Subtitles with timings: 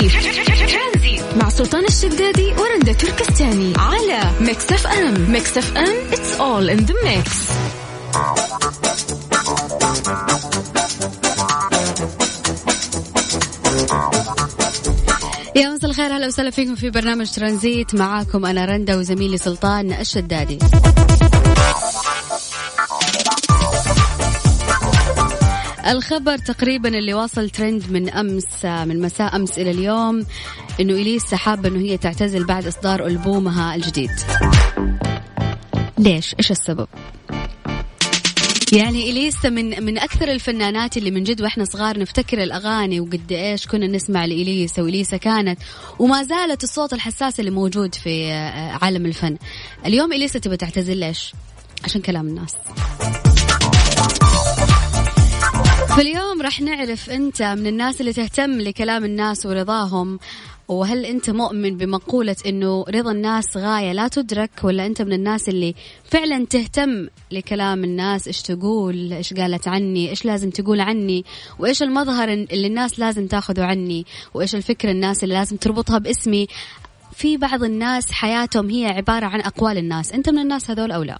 [0.00, 5.30] ترانزي مع سلطان الشدادي ورندا تركستاني على Mix FM.
[5.30, 7.30] Mix FM it's all in the mix.
[15.56, 17.94] يا مساء الخير هلا وسهلا فيكم في برنامج ترانزيت.
[17.94, 20.58] معاكم أنا رندا وزميلي سلطان الشدادي.
[25.92, 30.26] الخبر تقريبا اللي واصل ترند من أمس من مساء أمس إلى اليوم
[30.80, 34.10] إنه اليسا حابه إنه هي تعتزل بعد إصدار ألبومها الجديد.
[35.98, 36.88] ليش؟ إيش السبب؟
[38.72, 43.66] يعني اليسا من من أكثر الفنانات اللي من جد وإحنا صغار نفتكر الأغاني وقد إيش
[43.66, 45.58] كنا نسمع لاليسا واليسا كانت
[45.98, 49.36] وما زالت الصوت الحساس اللي موجود في آه، عالم الفن.
[49.86, 51.32] اليوم اليسا تبى تعتزل ليش؟
[51.84, 52.54] عشان كلام الناس.
[55.96, 60.18] فاليوم راح نعرف أنت من الناس اللي تهتم لكلام الناس ورضاهم
[60.68, 65.74] وهل أنت مؤمن بمقولة إنه رضا الناس غاية لا تدرك ولا أنت من الناس اللي
[66.04, 71.24] فعلا تهتم لكلام الناس؟ إيش تقول؟ إيش قالت عني؟ إيش لازم تقول عني؟
[71.58, 76.46] وإيش المظهر اللي الناس لازم تاخذه عني؟ وإيش الفكرة الناس اللي لازم تربطها باسمي؟
[77.12, 81.18] في بعض الناس حياتهم هي عبارة عن أقوال الناس أنت من الناس هذول أو لا؟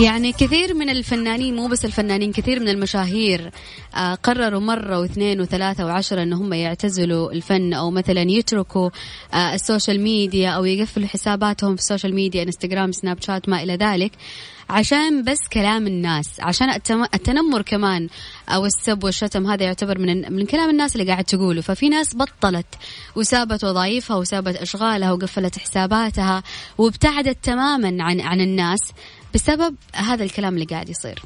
[0.00, 3.50] يعني كثير من الفنانين مو بس الفنانين كثير من المشاهير
[3.94, 8.90] آه، قرروا مرة واثنين وثلاثة وعشرة أن هم يعتزلوا الفن أو مثلا يتركوا
[9.34, 13.76] آه، ال social media أو يقفلوا حساباتهم في ال social media Instagram Snapchat ما إلى
[13.76, 14.12] ذلك
[14.70, 16.70] عشان بس كلام الناس عشان
[17.14, 18.08] التنمر كمان
[18.48, 21.60] أو السب والشتم هذا يعتبر من من كلام الناس اللي قاعد تقوله.
[21.60, 22.66] ففي ناس بطلت
[23.16, 26.42] وسابت وظائفها وسابت أشغالها وقفلت حساباتها
[26.78, 28.80] وابتعدت تماما عن عن الناس.
[29.36, 31.22] بسبب هذا الكلام اللي قاعد يصير.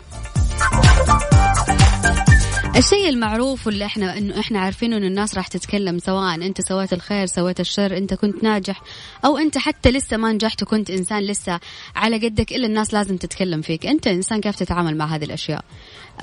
[2.76, 7.26] الشيء المعروف واللي إحنا إنه إحنا عارفين إنه الناس راح تتكلم سواء أنت سويت الخير
[7.26, 8.82] سويت الشر أنت كنت ناجح
[9.24, 11.60] أو أنت حتى لسه ما نجحت وكنت إنسان لسه
[11.96, 13.86] على قدك إلا الناس لازم تتكلم فيك.
[13.86, 15.64] أنت إنسان كيف تتعامل مع هذه الأشياء؟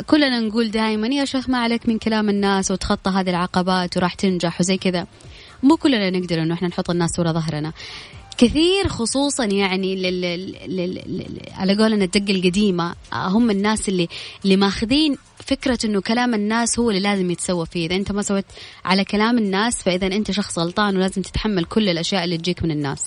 [0.08, 4.62] كلنا نقول دائما يا شيخ ما عليك من كلام الناس وتخطى هذه العقبات وراح تنجح
[4.62, 5.08] وزي كذا.
[5.64, 7.74] مو كلنا نقدر إنه إحنا نحط الناس ورا ظهرنا.
[8.38, 10.22] كثير خصوصا يعني لل...
[10.22, 11.02] لل...
[11.08, 11.40] لل...
[11.52, 14.08] على قولنا الدقة القديمة هم الناس اللي
[14.44, 18.46] اللي ماخذين فكرة إنه كلام الناس هو اللي لازم يتسوى فيه، إذا أنت ما سويت
[18.86, 23.04] على كلام الناس فإذا أنت شخص غلطان ولازم تتحمل كل الأشياء اللي تجيك من الناس.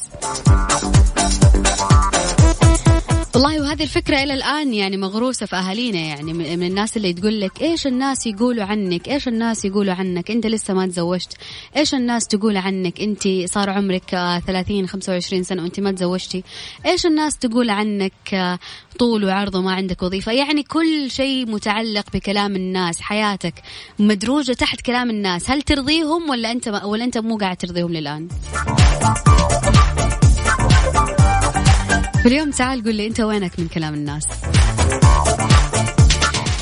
[3.34, 7.62] والله وهذه الفكرة إلى الآن يعني مغروسة في أهالينا يعني من الناس اللي تقول لك
[7.62, 11.36] إيش الناس يقولوا عنك؟ إيش الناس يقولوا عنك؟ أنت لسه ما تزوجت.
[11.76, 14.10] إيش الناس تقول عنك؟ أنت صار عمرك
[14.46, 16.44] 30 25 سنة وأنت ما تزوجتي.
[16.86, 18.58] إيش الناس تقول عنك؟
[18.98, 20.32] طول وعرض وما عندك وظيفة.
[20.32, 23.54] يعني كل شيء متعلق بكلام الناس حياتك
[23.98, 25.50] مدروجة تحت كلام الناس.
[25.50, 28.28] هل ترضيهم ولا أنت ولا أنت مو قاعد ترضيهم للآن؟
[32.22, 34.26] في اليوم تعال قول لي انت وينك من كلام الناس.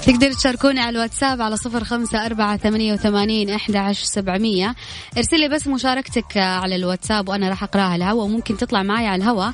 [0.06, 4.74] تقدر تشاركوني على الواتساب على صفر خمسة أربعة ثمانية وثمانين إحدى عشر سبعمية.
[5.16, 9.52] ارسل لي بس مشاركتك على الواتساب وأنا راح أقراها الهواء وممكن تطلع معي على الهواء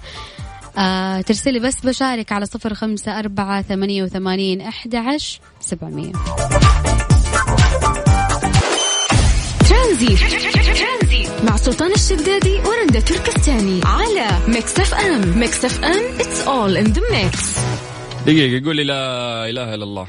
[0.79, 6.13] آه ترسلي بس بشارك على صفر خمسة أربعة ثمانية وثمانين إحدى عشر سبعمية.
[9.69, 10.17] ترانزي
[11.45, 17.59] مع سلطان الشدادي ورندا تركستاني على Mix FM Mix FM it's all in the mix
[18.27, 18.95] دقيقة قولي لا
[19.51, 20.07] إله إلا الله.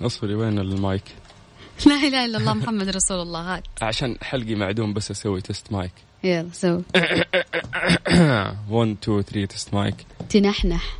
[0.00, 1.02] اصبري وين المايك؟
[1.86, 3.62] لا إله إلا الله محمد رسول الله هات.
[3.82, 5.92] عشان حلقي معدوم بس أسوي test mic
[6.24, 6.82] يلا سوي.
[6.94, 9.94] 1 2 3 تست مايك
[10.30, 10.96] تنحنح.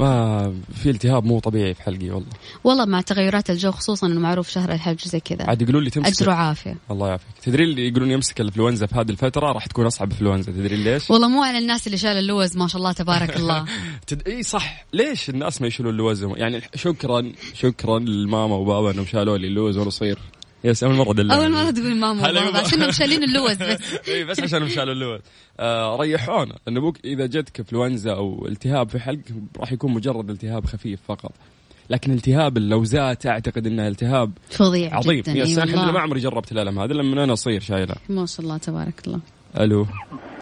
[0.00, 2.28] ما في التهاب مو طبيعي في حلقي والله.
[2.64, 5.44] والله مع تغيرات الجو خصوصا إنه معروف شهر الحج زي كذا.
[5.44, 7.28] عاد يقولون لي تمسك اجر وعافيه الله يعافيك.
[7.42, 11.28] تدري اللي يقولون يمسك الانفلونزا في هذه الفترة راح تكون أصعب انفلونزا تدري ليش؟ والله
[11.28, 13.64] مو على الناس اللي شال اللوز ما شاء الله تبارك الله.
[14.06, 14.28] تد...
[14.28, 14.84] إي صح.
[14.92, 19.90] ليش الناس ما يشيلون اللوز؟ يعني شكرا شكرا للماما وبابا إنهم شالوا لي اللوز وأنا
[19.90, 20.18] صغير.
[20.64, 23.94] yes أول مرة دلعني أول مرة تقول ماما عشان شالين اللوز بس.
[24.08, 25.20] اي بس عشان شالوا اللوز.
[25.60, 26.58] آه ريحونا.
[26.68, 29.20] انه أبوك إذا جتك انفلونزا أو التهاب في حلق
[29.60, 31.32] راح يكون مجرد التهاب خفيف فقط.
[31.90, 35.20] لكن التهاب اللوزات أعتقد انها التهاب فظيع عظيم.
[35.20, 35.32] جدا.
[35.32, 37.94] يس الحمد لله ما عمري جربت الألم هذا لما من أنا صغير شايله.
[38.08, 39.20] ما شاء الله تبارك الله.
[39.60, 39.86] ألو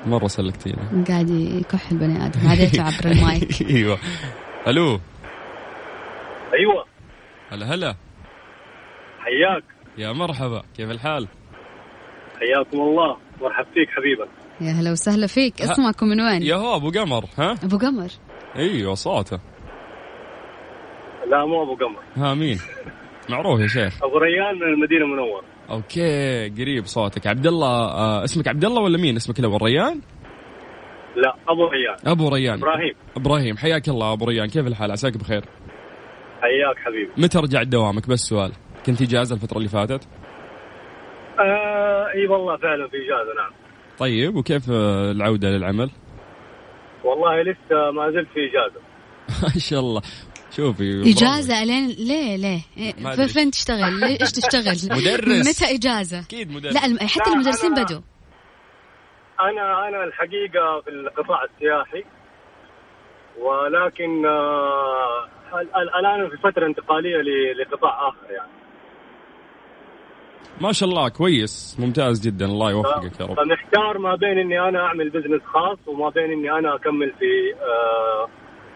[0.06, 3.62] مرة سلكتينا قاعد يكح البني آدم هذا عبر المايك.
[3.70, 3.98] أيوه.
[4.66, 5.00] ألو.
[6.54, 6.84] أيوه.
[7.50, 7.96] هلا هلا.
[9.18, 9.77] حياك.
[9.98, 11.28] يا مرحبا كيف الحال؟
[12.38, 13.16] حياكم الله.
[13.40, 14.28] مرحب فيك حبيبا.
[14.60, 15.62] يا هلا وسهلا فيك.
[15.62, 18.08] اسمك من وين؟ يا هو أبو قمر ها؟ أبو قمر.
[18.56, 19.40] إيوه صوته.
[21.30, 22.00] لا مو أبو قمر.
[22.16, 22.58] ها مين؟
[23.28, 24.04] معروف يا شيخ.
[24.04, 25.44] أبو ريان من المدينة المنورة.
[25.70, 27.26] okay قريب صوتك.
[27.26, 30.00] عبد الله آه اسمك عبد الله ولا مين؟ اسمك ابو ريان؟
[31.16, 31.96] لا أبو ريان.
[32.06, 32.58] أبو ريان.
[32.58, 32.94] إبراهيم.
[33.16, 34.46] إبراهيم حياك الله أبو ريان.
[34.46, 35.44] كيف الحال؟ عساك بخير.
[36.42, 37.10] حياك حبيبي.
[37.16, 38.52] متى رجعت دوامك؟ بس سؤال.
[38.88, 40.08] كنت اجازه الفترة اللي فاتت؟
[41.38, 43.50] آه إي والله فعلا في اجازه نعم.
[43.98, 45.90] طيب وكيف آه، العودة للعمل؟
[47.04, 48.80] والله لسه ما زلت في اجازه
[49.54, 50.02] ما شاء الله.
[50.50, 53.26] شوفي إجازة؟ الين ليه ليه.
[53.26, 55.48] فين تشتغل؟ إيش تشتغل؟ مدرس.
[55.62, 56.74] متى إجازة؟ أكيد مدرس.
[56.74, 58.00] لا حتى لا، المدرسين أنا- بدوا
[59.40, 62.04] أنا أنا الحقيقة في القطاع السياحي.
[63.40, 67.16] ولكن آه ال- ال- الآن في فترة انتقالية
[67.52, 68.50] لقطاع آخر يعني.
[70.60, 71.76] ما شاء الله كويس.
[71.78, 72.46] ممتاز جدا.
[72.46, 73.36] الله يوفقك يا رب.
[73.36, 77.24] فمحتار ما بين إني أنا أعمل business خاص وما بين إني أنا أكمل في
[77.62, 78.28] آه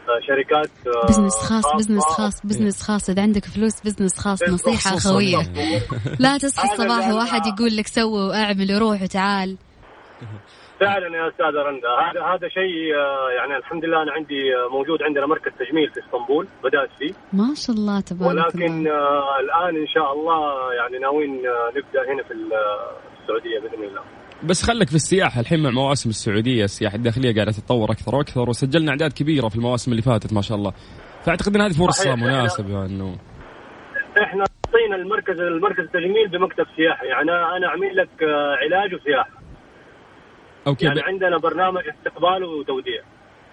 [0.09, 1.77] آه شركات آه business خاص خاصة.
[1.77, 3.11] business خاص business خاص.
[3.11, 4.43] إذا عندك فلوس business خاص.
[4.43, 4.97] نصيحة.
[4.97, 5.37] اخويه
[6.19, 9.57] لا تصحى الصباح واحد يقول لك سوي واعمل وروح وتعال.
[10.87, 11.89] فعلا يا أستاذ رندا.
[11.89, 16.01] هذا هذا شيء آه يعني الحمد لله أنا عندي آه، موجود عندنا مركز تجميل في
[16.01, 17.13] إسطنبول بدأت فيه.
[17.33, 22.13] ما شاء الله تبارك ولكن الله آه الآن إن شاء الله يعني ناويين آه نبدأ
[22.13, 22.91] هنا في ال- آه،
[23.23, 24.03] السعودية بإذن الله.
[24.45, 28.91] بس خلك في السياحة الحين مع مواسم السعودية السياحة الداخلية قاعدة تتطور أكثر وأكثر وسجلنا
[28.91, 30.73] أعداد كبيرة في المواسم اللي فاتت ما شاء الله.
[31.25, 32.17] فأعتقد إن هذه فرصة صحيح.
[32.17, 33.17] مناسبة انه
[34.23, 37.07] إحنا أعطينا المركز المركز التجميل بمكتب سياحي.
[37.07, 39.42] يعني أنا أعمل لك آه، علاج وسياحة.
[40.67, 41.05] أوكي يعني ب...
[41.05, 43.03] عندنا برنامج استقبال وتوديع.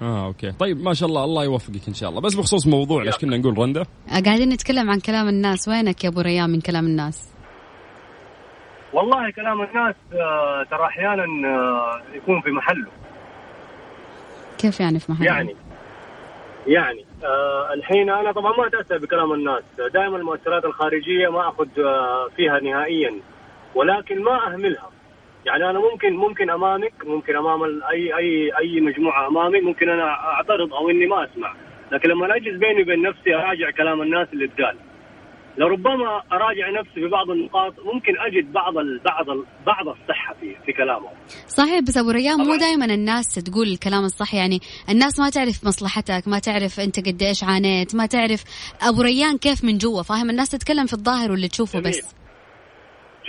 [0.01, 0.51] آه okay.
[0.51, 2.21] طيب ما شاء الله الله يوفقك إن شاء الله.
[2.21, 3.83] بس بخصوص موضوعنا إيش كنا نقول رندا؟
[4.25, 5.67] قاعدين نتكلم عن كلام الناس.
[5.67, 7.33] وينك يا أبو ريان من كلام الناس؟
[8.93, 12.87] والله كلام الناس آه، ترى أحيانا آه، يكون في محله.
[14.57, 15.55] كيف يعني في محل يعني
[16.67, 19.63] يعني آه الحين أنا طبعا ما اتاثر بكلام الناس.
[19.93, 23.13] دائما المؤثرات الخارجية ما أخذ آه فيها نهائيا
[23.75, 24.89] ولكن ما أهملها.
[25.45, 30.73] يعني أنا ممكن ممكن أمامك ممكن أمام اي اي أي مجموعة أمامي ممكن أنا أعترض
[30.73, 31.55] أو إني ما أسمع.
[31.91, 34.77] لكن لما أجلس بيني وبين نفسي أراجع كلام الناس اللي اتقال.
[35.57, 40.55] لربما أراجع نفسي في بعض النقاط ممكن أجد بعض ال بعض ال بعض الصحة في
[40.65, 41.13] في كلامهم.
[41.47, 42.55] صحيح بس أبو ريان مو.
[42.55, 44.59] دائما الناس تقول الكلام الصح يعني
[44.89, 48.43] الناس ما تعرف مصلحتك ما تعرف أنت قد إيش عانيت ما تعرف.
[48.81, 51.91] أبو ريان كيف من جوا؟ فاهم؟ الناس تتكلم في الظاهر واللي تشوفه جميل.
[51.91, 52.18] بس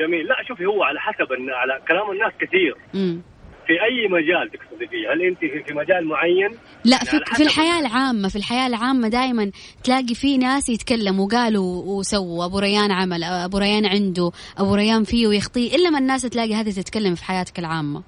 [0.01, 0.27] جميل.
[0.27, 1.29] لا شوفي هو على حسب
[1.63, 2.75] على كلام الناس كثير.
[2.95, 3.23] امم
[3.67, 6.51] في أي مجال تقصدي فيه؟ هل انت في في مجال معين؟
[6.85, 9.51] لا يعني في, في حسب الحياة العامة في الحياة العامة دائما
[9.85, 15.27] تلاقي في ناس يتكلموا وقالوا وسووا أبو ريان عمل أبو ريان عنده أبو ريان فيه
[15.27, 18.03] ويخطيه إلا ما الناس تلاقي هذه تتكلم في حياتك العامة.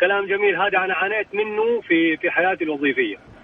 [0.00, 0.56] كلام جميل.
[0.56, 3.16] هذا أنا عانيت منه في في حياتي الوظيفية.
[3.16, 3.35] مم.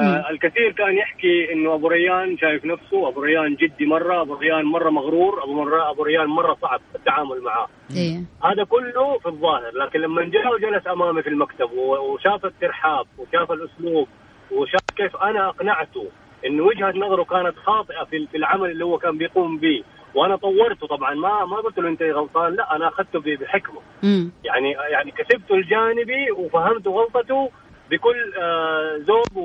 [0.00, 4.64] آه الكثير كان يحكي إنه أبو ريان شايف نفسه أبو ريان جدي مرة أبو ريان
[4.64, 7.68] مرة مغرور أبو مره أبو ريان مرة صعب التعامل معاه.
[7.96, 8.22] إيه.
[8.44, 14.08] هذا كله في الظاهر لكن لما جاء وجلس أمامي في المكتب وشاف الترحاب وشاف الأسلوب
[14.52, 16.06] وشاف كيف أنا أقنعته
[16.46, 19.84] انه وجهة نظره كانت خاطئة في في العمل اللي هو كان بيقوم به.
[20.14, 23.80] وأنا طورته طبعا ما ما قلت له أنت غلطان لا أنا أخذته بحكمة.
[24.04, 27.50] امم يعني يعني كسبته الجانبي وفهمت غلطته
[27.92, 29.36] بكل آه، ذوق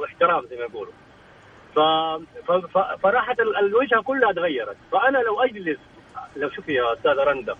[0.00, 0.92] واحترام زي ما يقولوا.
[1.74, 1.78] ف...
[2.46, 2.52] ف...
[2.52, 2.78] ف...
[3.02, 4.76] فراحت ال- الوجهة كلها تغيرت.
[4.92, 5.78] فأنا لو أجلس
[6.36, 7.54] لو شوفي يا استاذه رندا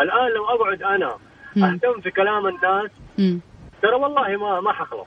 [0.00, 1.18] الآن لو أقعد أنا.
[1.56, 2.90] أهتم في كلام الناس
[3.82, 5.06] ترى والله ما ما حخلص.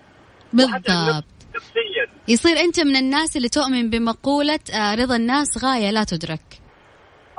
[0.54, 0.84] بالضبط.
[0.84, 1.24] نفس-
[1.56, 2.08] نفسيا.
[2.28, 6.62] يصير أنت من الناس اللي تؤمن بمقولة آه، رضا الناس غاية لا تدرك.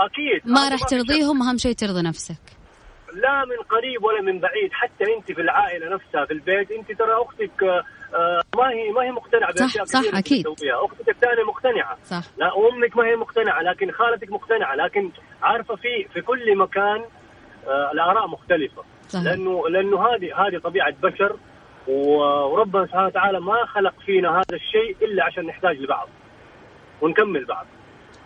[0.00, 0.52] أكيد.
[0.52, 0.80] ما راح.
[0.88, 2.57] ترضيهم أهم شيء ترضى نفسك.
[3.18, 7.12] لا من قريب ولا من بعيد حتى أنت في العائلة نفسها في البيت أنت ترى
[7.12, 7.62] أختك
[8.14, 10.00] آه، ما هي ما هي مقتنعة صح، بأشياء صح،.
[10.00, 10.84] بتسويها.
[10.84, 11.98] أختك الثانية مقتنعة.
[12.04, 12.22] صح.
[12.37, 15.10] لا أمك ما هي مقتنعة لكن خالتك مقتنعة لكن
[15.42, 17.04] عارفة في في كل مكان
[17.68, 18.82] آه، الآراء مختلفة.
[19.08, 19.25] صحيح.
[19.25, 21.37] لأنه لأنه هذه هذه طبيعة بشر
[21.88, 26.08] وربنا سبحانه وتعالى ما خلق فينا هذا الشيء إلا عشان نحتاج لبعض
[27.00, 27.66] ونكمل بعض.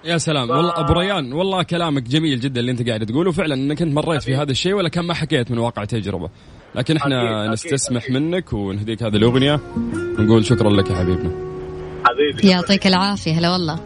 [0.05, 0.49] يا سلام.
[0.49, 3.33] ف- والله أبو ريان والله كلامك جميل جدا اللي أنت قاعد تقوله.
[3.33, 4.37] فعلا إنك أنت مريت في.
[4.37, 6.29] هذا الشيء ولا كان ما حكيت من واقع تجربة.
[6.75, 8.17] لكن إحنا أكيد، أكيد، نستسمح أكيد.
[8.17, 9.61] منك ونهديك هذه الأغنية.
[10.19, 11.31] ونقول شكرا لك يا حبيبنا.
[12.05, 12.49] حبيبي.
[12.49, 13.39] يعطيك العافية.
[13.39, 13.81] هلا والله.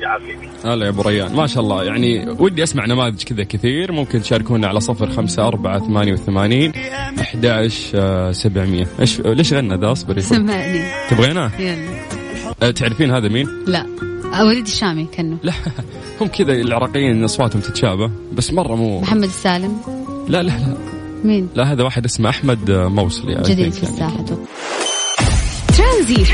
[0.00, 1.36] يعافيك هلا يا أبو ريان.
[1.36, 1.84] ما شاء الله.
[1.84, 3.92] يعني ودي أسمع نماذج كذا كثير.
[3.92, 6.72] ممكن تشاركونا على صفر خمسة أربعة ثمانية وثمانين
[7.20, 7.68] أحد
[8.30, 8.86] سبعمية.
[9.00, 10.80] إيش ليش غنى ذا اصبري سمعني.
[11.10, 12.06] تبغيناه؟ يلا.
[12.62, 13.80] أه، تعرفين هذا مين؟ لا.
[13.80, 15.52] آه، وليد الشامي كانه لا
[16.20, 19.76] هم كذا العراقيين أصواتهم تتشابه بس مرة مو محمد السالم.
[20.28, 20.76] لا لا لا.
[21.24, 23.94] مين؟ لا هذا واحد اسمه أحمد موصلي I جديد في يعني.
[23.94, 24.24] الساحة
[25.76, 26.24] ترانزيت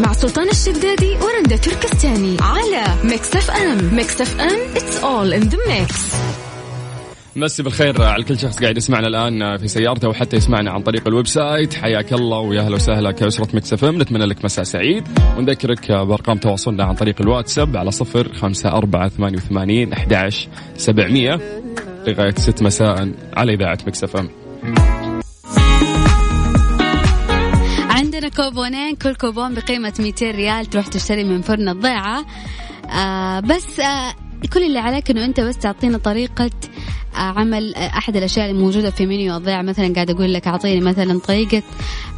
[0.00, 3.94] مع سلطان الشدادي ورندا تركستاني على ميكس أف أم.
[3.94, 6.14] ميكس أف أم it's all in the mix
[7.36, 11.26] مسي بالخير على كل شخص قاعد يسمعنا الآن في سيارته وحتى يسمعنا عن طريق ال
[11.26, 11.74] website.
[11.74, 14.02] حياك الله ويا أهلا وسهلا كأسرة مكس إف إم.
[14.02, 15.08] نتمنى لك مساء سعيد.
[15.38, 20.32] ونذكرك بأرقام تواصلنا عن طريق الواتساب على صفر خمسة أربعة ثمانية وثمانين أحد
[20.76, 21.40] سبعمية.
[22.06, 24.28] لغاية ست مساء على إذاعة مكس إف إم.
[27.90, 28.96] عندنا كوبونين.
[28.96, 32.24] كل كوبون بقيمة 200 ريال تروح تشتري من فرن الضيعة.
[32.90, 34.14] آه بس آه
[34.52, 36.50] كل اللي عليك إنه أنت بس تعطينا طريقة
[37.14, 41.62] عمل أحد الأشياء الموجودة في منيو الضيعه مثلا قاعد أقول لك أعطيني مثلا طريقة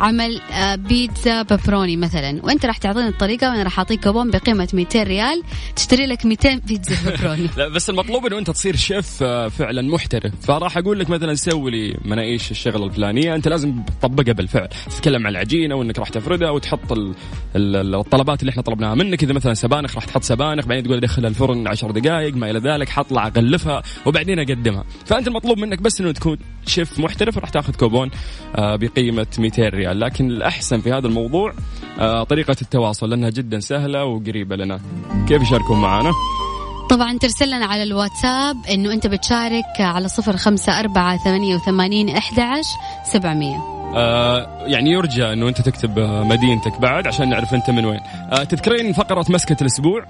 [0.00, 2.41] عمل آه، بيتزا بابروني مثلا.
[2.45, 5.43] وأنت راح تعطيني الطريقة وأنا راح أعطيك كوبون بقيمة 200 ريال
[5.76, 7.49] تشتري لك 200 بيتزا بابروني.
[7.57, 10.33] لا بس المطلوب إنه أنت تصير شيف آه، فعلا محترف.
[10.43, 13.35] فراح أقول لك مثلا سوي لي مناقيش الشغلة الفلانية.
[13.35, 14.69] أنت لازم تطبقها بالفعل.
[14.91, 17.15] تتكلم عن العجينة وإنك راح تفردها وتحط ال
[17.57, 19.23] ال الطلبات اللي إحنا طلبناها منك.
[19.23, 22.88] إذا مثلا سبانخ راح تحط سبانخ بعدين تقول دخلها الفرن 10 دقائق ما إلى ذلك
[22.88, 24.85] حطلع اغلفها وبعدين أقدمها.
[25.07, 28.11] فأنت المطلوب منك بس إنه تكون شيف محترف راح تاخذ كوبون
[28.57, 30.00] آه، بقيمة 200 ريال.
[30.00, 31.52] لكن الأحسن في هذا الموضوع
[31.99, 34.81] آه، طريقة التواصل لأنها جدا سهلة وقريبة لنا.
[35.28, 36.12] كيف يشاركون معنا
[36.90, 42.62] طبعا ترسل لنا على الواتساب إنه أنت بتشارك على صفر خمسة أربعة ثمانية وثمانين أحد
[43.05, 43.57] سبعمية.
[43.97, 48.00] آه يعني يرجى إنه أنت تكتب آه، مدينتك بعد عشان نعرف أنت من وين.
[48.33, 50.07] آه تذكرين فقرة مسكة الأسبوع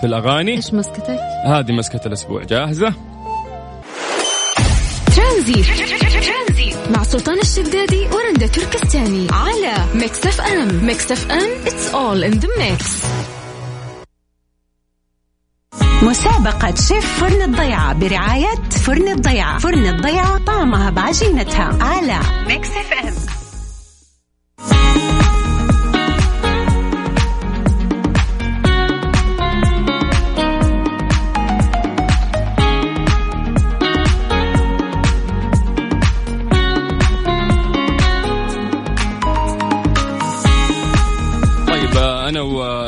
[0.00, 2.94] في الأغاني؟ إيش مسكتك؟ هذه مسكة الأسبوع جاهزة؟
[5.54, 6.76] ترانزيت.
[6.90, 12.32] مع سلطان الشدادي ورندا تركستاني على ميكس اف ام ميكس اف ام it's all in
[12.32, 12.96] the mix
[16.02, 19.58] مسابقة شيف فرن الضيعة برعاية فرن الضيعة.
[19.58, 23.14] فرن الضيعة طعمها بعجينتها على ميكس اف ام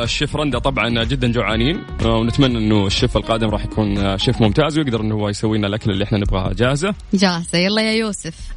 [0.03, 4.41] أنا والشيف رندا طبعا جدا جوعانين آه، ونتمنى إنه الشيف القادم راح يكون آه، شيف
[4.41, 6.53] ممتاز ويقدر إنه هو يسوي لنا الأكل اللي إحنا نبغاه.
[6.53, 7.59] جاهزة؟ جاهزة.
[7.59, 8.55] يلا يا يوسف.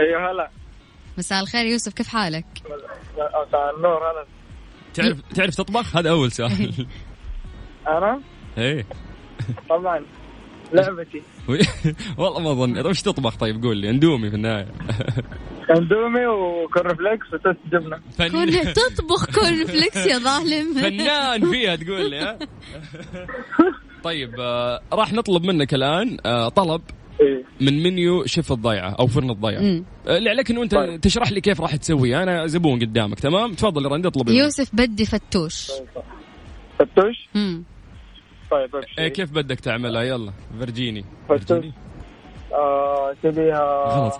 [0.00, 0.50] أيوه هلا.
[1.18, 2.44] مساء الخير يوسف كيف حالك؟
[3.48, 4.26] مساء النور هلا.
[4.94, 6.86] تعرف تعرف تطبخ؟ هذا أول سؤال.
[7.88, 8.20] أنا؟
[8.58, 8.86] إيه.
[9.70, 10.04] طبعا.
[10.72, 11.22] لعبتي.
[12.18, 12.86] والله ما أظن.
[12.86, 13.90] إيش تطبخ؟ طيب قول لي.
[13.90, 14.66] اندومي في النهاية.
[15.70, 18.28] اندومي و corn flakes وتوست جبنه فن...
[18.72, 22.38] تطبخ corn flakes يا ظالم فنان فيها تقول لي ها
[24.04, 26.82] طيب آه راح نطلب منك الآن آه طلب
[27.20, 27.44] إيه.
[27.60, 29.84] من منيو شيف الضيعة أو فرن الضيعة مم.
[30.08, 31.00] آه، اللي عليك إنه أنت طيب.
[31.00, 34.28] تشرح لي كيف راح تسويه أنا زبون قدامك تمام تفضل يا رند اطلب.
[34.28, 35.70] يوسف بدي فتوش
[36.78, 37.64] فتوش مم.
[38.50, 41.72] طيب ابشر إيه كيف بدك تعملها يلا فرجيني فتوش فرجيني.
[42.52, 44.18] آه تبيها غلط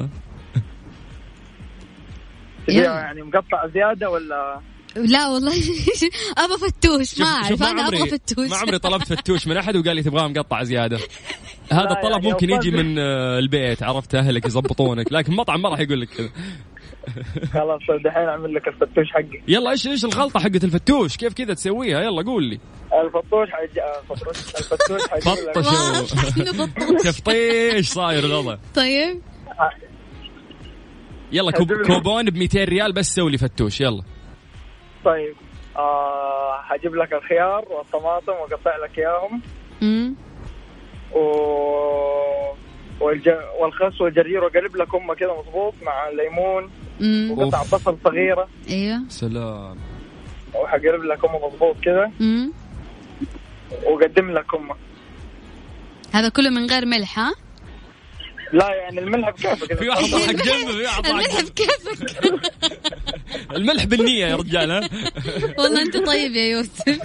[2.69, 2.85] يلا.
[2.85, 4.61] يعني مقطع زيادة ولا؟
[4.97, 5.53] لا والله.
[6.43, 8.51] ابى فتوش ما أعرف أنا أبغى فتوش.
[8.51, 10.99] ما عمري طلبت فتوش من أحد وقال لي تبغاه مقطع زيادة.
[11.73, 15.13] هذا الطلب يعني ممكن يجي من آه، البيت عرفت؟ أهلك يضبطونك.
[15.13, 16.29] لكن مطعم ما راح يقول لك كذا.
[17.55, 19.43] خلاص دحين أعمل لك الفتوش حقي.
[19.49, 22.59] يلا إيش إيش الغلطة حقت الفتوش؟ كيف كذا تسويها؟ يلا قول لي.
[23.05, 23.79] الفطوش حيج...
[23.79, 25.45] آه، الفطوش الفتوش حيجيب
[26.99, 27.11] لك.
[27.11, 29.21] فطش صاير الوضع طيب.
[31.33, 31.51] يلا.
[31.87, 34.03] كوبون ب 200 ريال بس سوي لي فتوش يلا
[35.05, 35.35] طيب
[35.77, 39.43] آه حجيب لك الخيار والطماطم واقطع لك إياهم.
[41.15, 41.19] و
[43.01, 43.29] والج...
[43.61, 46.71] والخس والجرجير واقلب لك امه كذا مضبوط مع الليمون.
[47.31, 47.63] وقطع.
[47.63, 49.77] بصل صغيرة أيوه سلام
[50.55, 52.53] وحقلب لك أمه مضبوط كذا مم.
[53.87, 54.75] وقدم لك أمه
[56.13, 57.33] هذا كله من غير ملح ها
[58.53, 62.23] لا يعني الملح بكيفك في واحد ضحك جنبه في واحد الملح بكيفك
[63.57, 64.81] الملح بالنية يا رجال ها؟
[65.59, 66.99] والله أنت طيب يا يوسف.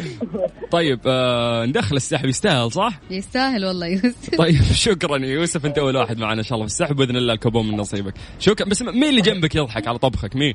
[0.70, 2.26] طيب آه ندخل السحب.
[2.26, 4.34] يستاهل صح؟ يستاهل والله يوسف.
[4.38, 7.32] طيب شكرا يا يوسف أنت أول واحد معنا إن شاء الله في السحب بإذن الله
[7.34, 8.14] الكوبون من نصيبك.
[8.38, 10.54] شكرا بس مين اللي جنبك يضحك على طبخك؟ مين؟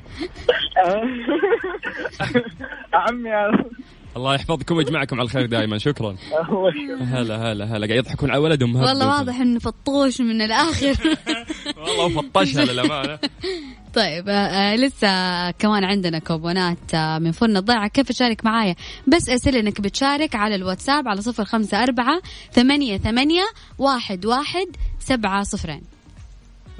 [2.94, 3.30] عمي.
[4.16, 6.16] الله يحفظكم ويجمعكم على الخير دائما شكرا.
[7.00, 7.86] هلا هلا هلا.
[7.86, 8.76] قاعد يضحكون على ولدهم.
[8.76, 10.96] والله واضح إنه فطوش من الآخر.
[11.86, 13.18] والله وفطشها للأمانة.
[13.94, 17.88] طيب آه آه لسه كمان عندنا كوبونات آه من فرن الضيعة.
[17.88, 18.74] كيف تشارك معايا؟
[19.06, 22.20] بس أرسل إنك بتشارك على الواتساب على صفر خمسة أربعة
[22.52, 23.44] ثمانية ثمانية
[23.78, 24.66] واحد واحد
[24.98, 25.93] سبعة صفرين.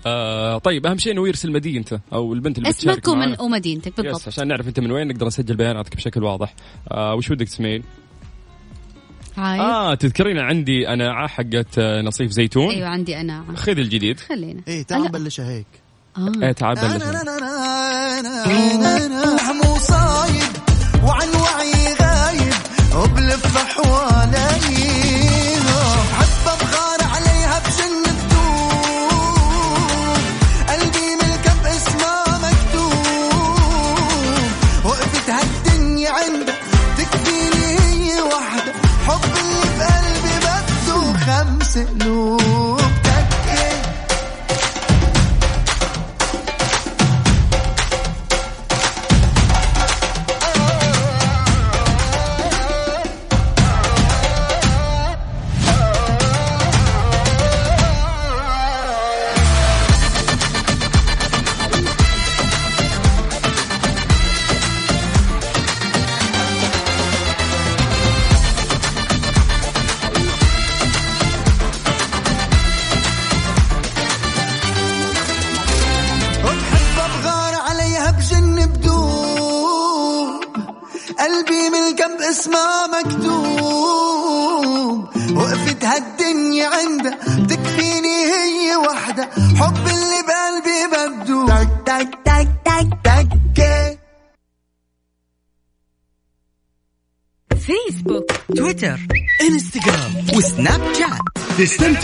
[0.07, 3.41] آه طيب أهم شيء إنه يرسل مدينته أو البنت اللي اسمك ومن.
[3.41, 4.29] ومدينتك يس بالضبط.
[4.29, 6.55] عشان نعرف أنت من وين نقدر نسجل بياناتك بشكل واضح.
[6.91, 7.83] آه وش ودك تسمعين؟
[9.37, 12.71] عايز آه تذكرين عندي أنا ع- حقت آه، نصيف زيتون.
[12.71, 13.45] أيوه عندي أنا.
[13.57, 14.21] خذ الجديد.
[14.21, 14.61] خلينا.
[14.69, 15.03] إيه تعال.
[15.03, 15.67] نبلشها هيك.
[16.19, 16.33] آه.
[16.43, 17.03] إيه تعال بلش
[19.65, 20.53] مو صايد
[21.05, 22.55] وعن وعي غايب
[22.97, 25.54] وبلف حوالي
[36.05, 36.55] هالدنيا عندها
[36.99, 38.73] تكفيني هي وحدة
[39.07, 42.14] حب اللي بقلبي بده خمس قلوب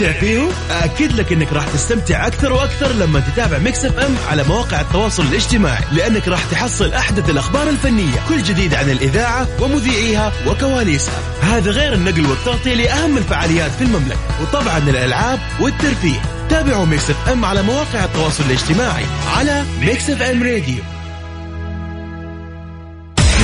[0.01, 4.43] تستمتع فيهم؟ أكد لك أنك راح تستمتع أكثر وأكثر لما تتابع ميكس اف ام على
[4.43, 11.19] مواقع التواصل الاجتماعي لأنك راح تحصل أحدث الأخبار الفنية كل جديد عن الإذاعة ومذيعيها وكواليسها.
[11.41, 16.21] هذا غير النقل والتغطية لأهم الفعاليات في المملكة وطبعا الألعاب والترفيه.
[16.49, 19.05] تابعوا ميكس اف ام على مواقع التواصل الاجتماعي
[19.37, 20.83] على ميكس اف ام راديو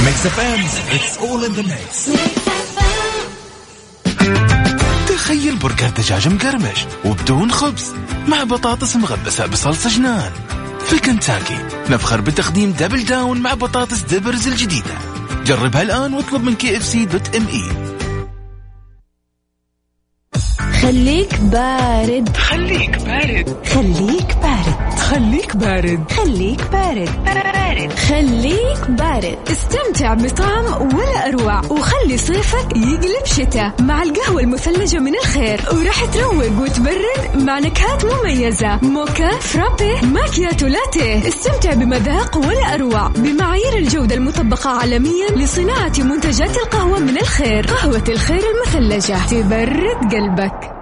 [0.05, 0.65] ميكس اف ام
[0.97, 2.56] it's all in the mix.
[5.27, 7.93] تخيل برجر دجاج مقرمش وبدون خبز
[8.27, 10.31] مع بطاطس مغمسة بصلصة جنان.
[10.85, 11.57] في كنتاكي
[11.89, 14.93] نفخر بتقديم دبل داون مع بطاطس دبرز الجديدة.
[15.45, 17.63] جربها الآن واطلب من كي اف سي dot me
[20.81, 22.37] خليك بارد.
[22.37, 23.65] خليك بارد.
[23.73, 24.86] خليك بارد.
[24.99, 26.11] خليك بارد.
[26.11, 27.09] خليك بارد.
[27.25, 29.37] بارد خليك بارد.
[29.51, 35.61] استمتع بطعم ولا أروع وخلي صيفك يقلب شتاء مع القهوة المثلجة من الخير.
[35.73, 38.79] وراح تروق وتبرد مع نكهات مميزة.
[38.81, 41.27] موكا فرابي ماكياتو لاتيه.
[41.27, 47.67] استمتع بمذاق ولا أروع بمعايير الجودة المطبقة عالميا لصناعة منتجات القهوة من الخير.
[47.67, 49.17] قهوة الخير المثلجة.
[49.27, 50.76] تبرد قلبك.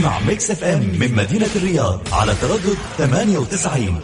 [0.00, 4.00] اسمع Mix FM من مدينة الرياض على تردد 98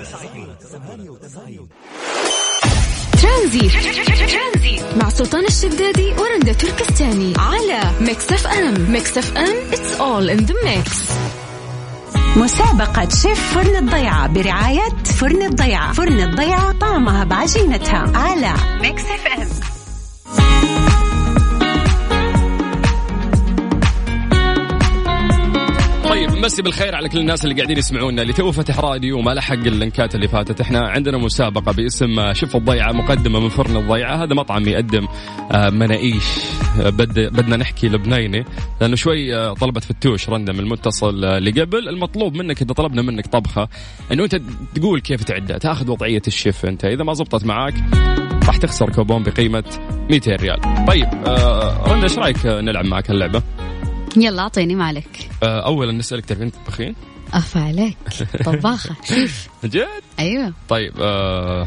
[3.22, 3.70] ترانزي
[4.96, 10.90] مع سلطان الشدادي ورندا تركستاني على Mix FM Mix FM it's all in the mix.
[12.36, 15.92] مسابقة شيف فرن الضيعة برعاية فرن الضيعة.
[15.92, 19.65] فرن الضيعة طعمها بعجينتها على Mix FM
[26.42, 28.22] مسي بالخير على كل الناس اللي قاعدين يسمعونا.
[28.22, 30.60] اللي تو فتح راديو وما لحق اللينكات اللي فاتت.
[30.60, 34.24] إحنا عندنا مسابقة باسم شيف الضيعة مقدمة من فرن الضيعة.
[34.24, 35.08] هذا مطعم يقدم
[35.52, 36.24] آه، مناقيش.
[36.80, 38.44] آه، بد بدنا نحكي لبناني
[38.80, 41.88] لأنه شوي آه، طلبت فتوش random المتصل آه، اللي قبل.
[41.88, 43.68] المطلوب منك إذا طلبنا منك طبخة
[44.12, 44.40] إنه أنت
[44.74, 46.84] تقول كيف تعدها تأخذ وضعية الشيف أنت.
[46.84, 47.74] إذا ما زبطت معاك
[48.46, 49.64] راح تخسر كوبون بقيمة
[50.10, 50.60] 200 ريال.
[50.88, 51.06] طيب
[51.86, 53.42] رندا إيش رأيك نلعب معك اللعبه
[54.16, 55.28] يلا أعطيني مالك.
[55.42, 56.94] آه، اولا نسألك تعرفين تطبخين
[57.34, 57.96] أف عليك
[58.44, 59.86] طباخة شيف جد؟
[60.18, 60.52] أيوه.
[60.68, 61.66] طيب آه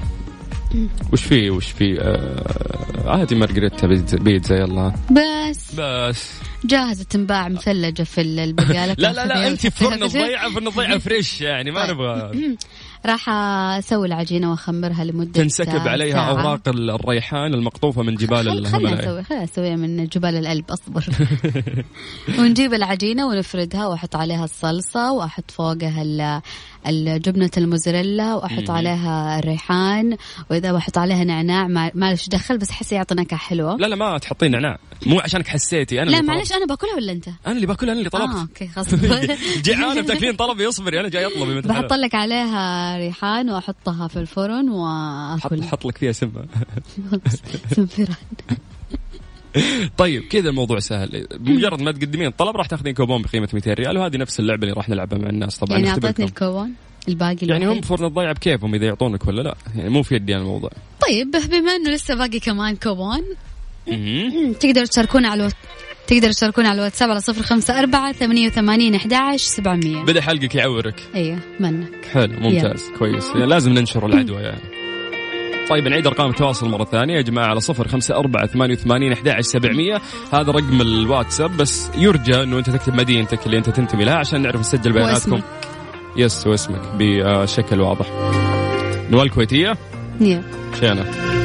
[1.14, 4.94] وش في وش في؟ آه عادي مارجريتا بيتزا, يلا.
[5.12, 5.76] بس.
[5.78, 6.30] بس.
[6.66, 11.72] جاهزة تنباع مثلجة في البقالة لا لا لا أنت فرن الضيعه فرن الضيعه fresh يعني
[11.72, 11.92] ما.
[11.92, 12.32] نبغى.
[13.06, 16.30] راح أسوي العجينة وأخمرها لمدة تنسكب عليها ساعة.
[16.30, 20.66] أوراق ال- الريحان المقطوفة من جبال خل- خلنا الهيمالايا نسوي خلنا نسويها من جبال القلب
[20.72, 21.06] أصبر
[22.40, 26.42] ونجيب العجينة ونفردها وأحط عليها الصلصة وأحط فوقها ال-
[26.88, 28.76] الجبنه الموزاريلا وأحط مم.
[28.76, 30.18] عليها الريحان
[30.52, 34.52] وإذا بحط عليها نعناع ليش دخل بس احس يعطي نكهة حلوة لا لا ما تحطين
[34.52, 38.00] نعناع مو عشانك حسيتي أنا لا معلش أنا باكلها ولا أنت؟ أنا اللي باكلها أنا
[38.00, 38.96] اللي طلبت آه أوكي خلاص
[39.66, 41.94] جيعانه بتاكلين طلبي اصبري أنا جاي أطلب يا بنت بحط.
[41.94, 46.46] لك عليها ريحان وأحطها في الفرن وأكل حط لك فيها سمه
[47.76, 48.16] سنفرة.
[49.98, 54.18] طيب كذا الموضوع سهل بمجرد ما تقدمين الطلب راح تاخذين كوبون بقيمة 200 ريال وهذه
[54.18, 55.90] نفس اللعبة اللي راح نلعبها مع الناس طبعا يعني.
[55.90, 56.74] اعطتني الكون
[57.08, 57.82] الباقي يعني هم.
[57.82, 60.70] فرن الضيعة بكيفهم إذا يعطونك ولا لا يعني مو في يدي الموضوع
[61.08, 63.22] طيب بما إنه لسه باقي كمان كوبون.
[64.60, 65.50] تقدروا تشاركونا على
[66.10, 70.04] تقدروا تشاركونا على الواتساب على صفر خمسة أربعة ثمانية وثمانين أحداش سبعمية.
[70.04, 71.04] بدا حلقك يعورك.
[71.16, 72.06] أيوه منك.
[72.14, 73.30] حلو ممتاز كويس.
[73.36, 74.62] يعني لازم ننشر العدوى يعني
[75.70, 79.42] طيب نعيد أرقام التواصل مرة ثانية يا جماعة على صفر خمسة أربعة ثمانية وثمانين أحد
[79.42, 80.02] سبعمية.
[80.34, 84.60] هذا رقم الواتساب بس يرجى إنه أنت تكتب مدينتك اللي أنت تنتمي لها عشان نعرف
[84.60, 85.32] نسجل بياناتكم.
[85.34, 85.44] واسمك.
[86.18, 88.08] يس واسمك بشكل واضح.
[89.12, 89.78] نوال كويتية؟
[90.22, 90.44] يا.
[90.80, 91.39] شينا.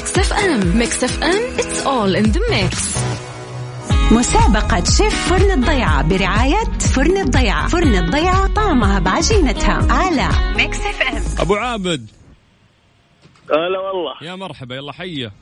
[0.00, 2.98] Mix FM Mix FM it's all in the mix.
[4.12, 7.68] مسابقة شيف فرن الضيعة برعاية فرن الضيعة.
[7.68, 9.92] فرن الضيعة طعمها بعجينتها.
[9.92, 12.10] على Mix FM أبو عابد.
[13.50, 14.14] هلا والله.
[14.22, 15.32] يا مرحبا يلا حيه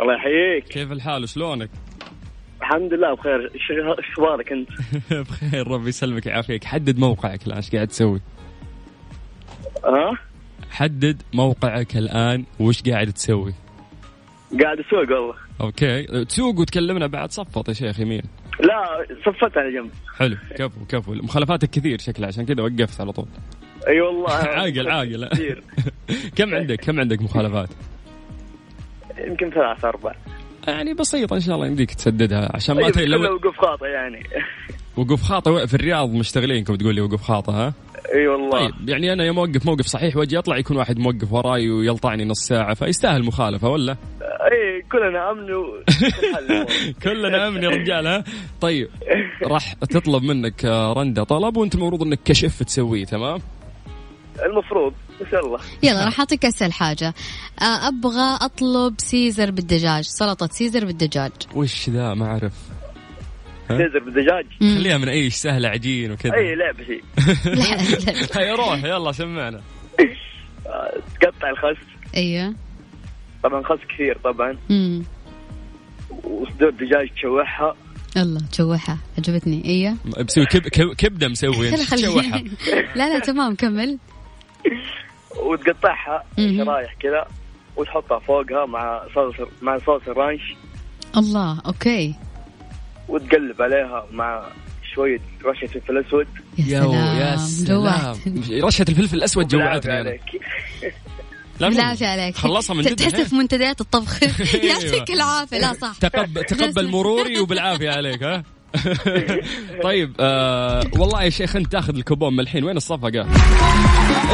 [0.00, 0.64] الله يحييك.
[0.64, 1.70] كيف الحال؟ شلونك؟
[2.60, 3.50] الحمد لله بخير.
[3.54, 3.62] إيش
[4.12, 4.68] أخبارك أنت؟
[5.30, 6.64] بخير ربي يسلمك ويعافيك.
[6.64, 8.20] حدد موقعك الآن إيش قاعد تسوي؟
[9.84, 10.18] ها؟
[10.70, 13.54] حدد موقعك الآن وش قاعد تسوي؟
[14.62, 15.34] قاعد أسوق والله.
[15.60, 16.24] okay.
[16.24, 18.22] تسوق وتكلمنا بعد صفط يا شيخ يمين.
[18.60, 19.90] لا صفت على جنب.
[20.16, 20.36] حلو.
[20.56, 21.14] كفو كفو.
[21.14, 23.26] مخالفاتك كثير شكلها عشان كذا وقفت على طول.
[23.88, 24.32] أي والله.
[24.58, 25.28] عاقل عاقل.
[25.28, 25.62] كثير.
[26.36, 27.68] كم عندك كم عندك مخالفات؟
[29.18, 30.14] يمكن ثلاثة أربع
[30.66, 33.86] يعني بسيطة إن شاء الله يمديك تسددها عشان ما أيوة تي كله لو وقوف خاطئ
[33.86, 34.22] يعني.
[34.96, 37.72] وقوف خاطئ في الرياض مشتغلينكم تقول لي وقوف خاطئ ها؟
[38.14, 41.70] إي والله طيب يعني أنا يوم أوقف موقف صحيح وأجي أطلع يكون واحد موقف وراي
[41.70, 45.64] ويلطعني نص ساعة فيستاهل مخالفة ولا؟ إي كلنا أمن و
[47.04, 48.24] كلنا أمن يا رجال ها؟
[48.60, 48.88] طيب
[49.42, 53.38] راح تطلب منك آه، رندا طلب وأنت المفروض إنك كشيف تسويه تمام؟
[54.46, 57.14] المفروض إن شاء الله يلا راح أعطيك أسهل حاجة
[57.62, 62.52] آه، أبغى أطلب سيزر بالدجاج سلطة سيزر بالدجاج وش ذا ما أعرف
[63.68, 66.34] سيزر بالدجاج خليها من اي سهله عجين وكذا.
[66.34, 67.04] أي لعبة شيء
[68.38, 69.60] هيا روح يلا سمعنا
[71.20, 71.84] تقطع الخس
[72.16, 72.54] أيوه.
[73.42, 74.56] طبعا خس كثير طبعا.
[74.70, 75.04] امم
[76.24, 77.74] وصدور دجاج تشوحها.
[78.16, 78.98] الله تشوحها.
[79.18, 79.62] عجبتني.
[79.64, 79.96] أيوه.
[80.24, 82.42] بسوي كب كب كبدة مسوي تشوحها.
[82.96, 83.98] لا لا تمام كمل.
[85.36, 86.24] وتقطعها.
[86.36, 87.26] شرايح كذا
[87.76, 90.54] وتحطها فوقها مع صوص مع صوص الرانش.
[91.16, 92.14] الله okay.
[93.08, 94.42] وتقلب عليها مع
[94.94, 96.26] شوية رشة فلفل أسود
[96.58, 98.16] يا يو- سلام يا سلام
[98.64, 100.08] رشة الفلفل الأسود جوعتني أنا.
[100.08, 100.20] عليك.
[101.60, 102.36] بالعافية عليك.
[102.36, 103.20] خلصها من جد تحس.
[103.20, 104.18] في منتديات الطبخ.
[104.22, 104.64] أيوة.
[104.64, 105.58] يعطيك العافية.
[105.58, 105.92] لا صح.
[106.00, 108.42] تقبل تقبل مروري وبالعافية عليك ها؟
[109.82, 112.64] طيب آه والله يا شيخ أنت تاخذ الكوبون من الحين.
[112.64, 113.20] وين الصفقة؟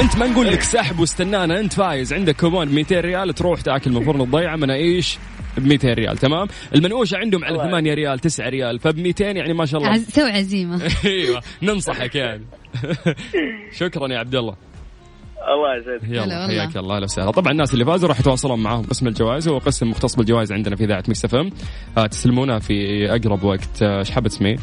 [0.01, 1.61] أنت ما نقول لك سحب واستنانا.
[1.61, 2.13] أنت فايز.
[2.13, 4.57] عندك كوبون ب 200 ريال تروح تاكل من فرن الضيعة.
[4.57, 5.19] مناقيش.
[5.59, 9.67] ب 200 ريال تمام؟ المنقوشة عندهم على 8 ريال 9 ريال فب 200 يعني ما
[9.67, 9.93] شاء الله.
[9.93, 10.09] عز...
[10.09, 10.81] سوي عزيمة.
[11.05, 12.45] أيوه ننصحك يعني.
[13.81, 14.57] شكرا يا عبد الله.
[15.55, 16.05] الله يسعدك.
[16.05, 16.47] هلا يلا.
[16.47, 17.31] حياك الله أهلا وسهلا.
[17.31, 18.83] طبعا الناس اللي فازوا راح يتواصلون معاهم.
[18.83, 21.51] قسم الجوائز هو قسم مختص بالجوائز عندنا في إذاعة Mix FM.
[21.99, 23.83] آه تستلمونها في أقرب وقت.
[23.83, 24.57] آه، إيش حابه تسميه؟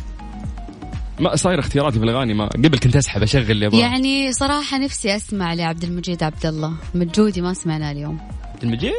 [1.20, 5.16] ما صاير اختياراتي في الأغاني ما قبل كنت أسحب أشغل اللي ابغاه يعني صراحة نفسي
[5.16, 6.74] أسمع لعبد المجيد عبد الله.
[6.96, 8.20] مجودي ما سمعنا اليوم.
[8.54, 8.94] عبد المجيد؟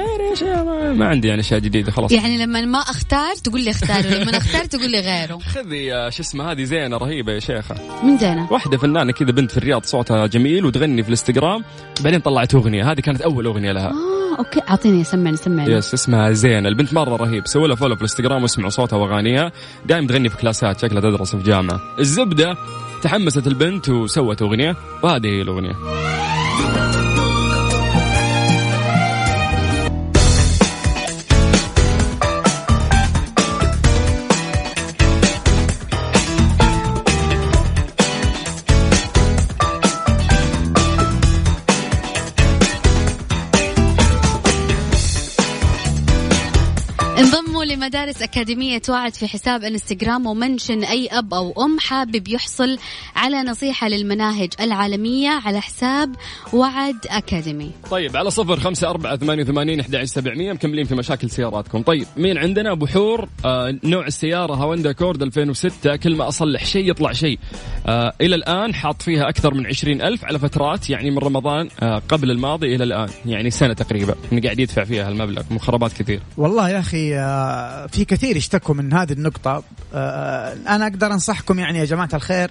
[0.00, 0.48] يا شيخ
[0.96, 2.12] ما, عندي يعني أشياء جديدة خلاص.
[2.12, 6.52] يعني لما ما أختار تقول لي اختار ولما أختار تقول لي غيره خذي شو اسمه
[6.52, 7.74] هذه زينة رهيبة يا شيخة.
[8.04, 11.64] من زينة؟ واحدة فنانة كذا بنت في الرياض صوتها جميل وتغني في الإنستغرام
[12.00, 12.92] بعدين طلعت أغنية.
[12.92, 13.90] هذه كانت أول أغنية لها.
[13.90, 14.60] آه okay.
[14.68, 15.72] أعطيني سمعني سمعني.
[15.72, 17.46] yes اسمها زين البنت مرة رهيب.
[17.46, 19.52] سووا لها follow في الإنستغرام واسمعوا صوتها وأغانيها.
[19.86, 21.80] دائما تغني في كلاسات شكلها تدرس في جامعة.
[21.98, 22.56] الزبدة
[23.02, 24.76] تحمست البنت وسوت أغنية.
[25.02, 25.74] وهذه هي الأغنية.
[47.86, 52.78] لمدارس أكاديمية وعد في حساب انستغرام ومنشن أي أب أو أم حابب يحصل
[53.16, 56.16] على نصيحة للمناهج العالمية على حساب
[56.52, 57.70] وعد أكاديمي.
[57.90, 61.82] طيب على صفر خمسة أربعة ثمانية وثمانين أحد سبعمية مكملين في مشاكل سياراتكم.
[61.82, 66.90] طيب مين عندنا؟ أبو حور آه نوع السيارة هوندا كورد 2006 كل ما أصلح شيء
[66.90, 67.38] يطلع شيء.
[67.86, 72.02] آه إلى الآن حاط فيها أكثر من عشرين ألف على فترات يعني من رمضان آه
[72.08, 73.08] قبل الماضي إلى الآن.
[73.26, 74.14] يعني سنة تقريبا.
[74.32, 76.20] إنه قاعد يدفع فيها المبلغ مخربات كثير.
[76.36, 79.62] والله يا أخي آه، في كثير يشتكوا من هذه النقطة.
[79.94, 82.50] آه، أنا أقدر أنصحكم يعني يا جماعة الخير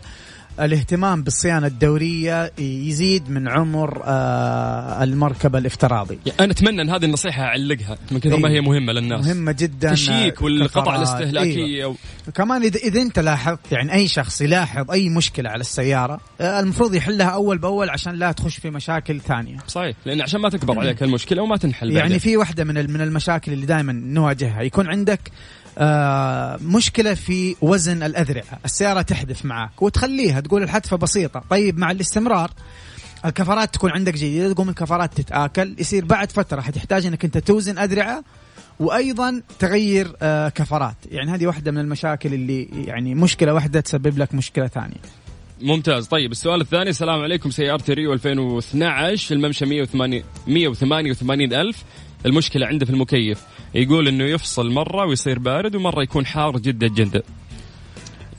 [0.60, 7.44] الاهتمام بالصيانة الدورية يزيد من عمر آه، المركبة الافتراضي يعني أنا أتمنى أن هذه النصيحة
[7.44, 8.56] أعلقها من كثر ما إيه.
[8.56, 10.98] هي مهمة للناس مهمة جدا تشيك والقطع كفرات.
[10.98, 11.90] الاستهلاكية أيوة.
[12.28, 12.32] و...
[12.32, 16.96] كمان إذا, إذا أنت لاحظت يعني أي شخص يلاحظ أي مشكلة على السيارة آه، المفروض
[16.96, 21.04] يحلها أول بأول عشان لا تخش في مشاكل ثانية صحيح لأن عشان ما تكبر عليك
[21.04, 22.18] المشكلة وما تنحل يعني بعدين.
[22.20, 25.20] في من ال- من المشاكل اللي دائما نواجهها يكون عندك
[25.78, 28.60] آه مشكلة في وزن الأذرعة.
[28.66, 31.44] السيارة تحدث معك وتخليها تقول الحدفة بسيطة.
[31.50, 32.52] طيب مع الاستمرار
[33.26, 34.54] الكفرات تكون عندك جيدة.
[34.54, 35.76] تقوم الكفرات تتآكل.
[35.80, 38.24] يصير بعد فترة حتحتاج إنك أنت توزن أذرعة
[38.80, 40.96] وأيضا تغير آه كفرات.
[41.12, 44.98] يعني هذه واحدة من المشاكل اللي يعني مشكلة واحدة تسبب لك مشكلة ثانية.
[45.62, 46.08] ممتاز.
[46.08, 46.90] طيب السؤال الثاني.
[46.90, 51.84] السلام عليكم سيارتي ريو 2012 الممشى 180 188 ألف.
[52.26, 53.42] المشكلة عنده في المكيف.
[53.76, 57.22] يقول إنه يفصل مرة ويصير بارد ومرة يكون حار جدا جدا.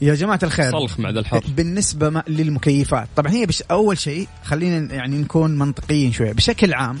[0.01, 1.43] يا جماعة الخير صلخ مع ذا الحر.
[1.47, 6.31] بالنسبة للمكيفات طبعا هي بش أول شيء خلينا يعني نكون منطقيين شوية.
[6.31, 6.99] بشكل عام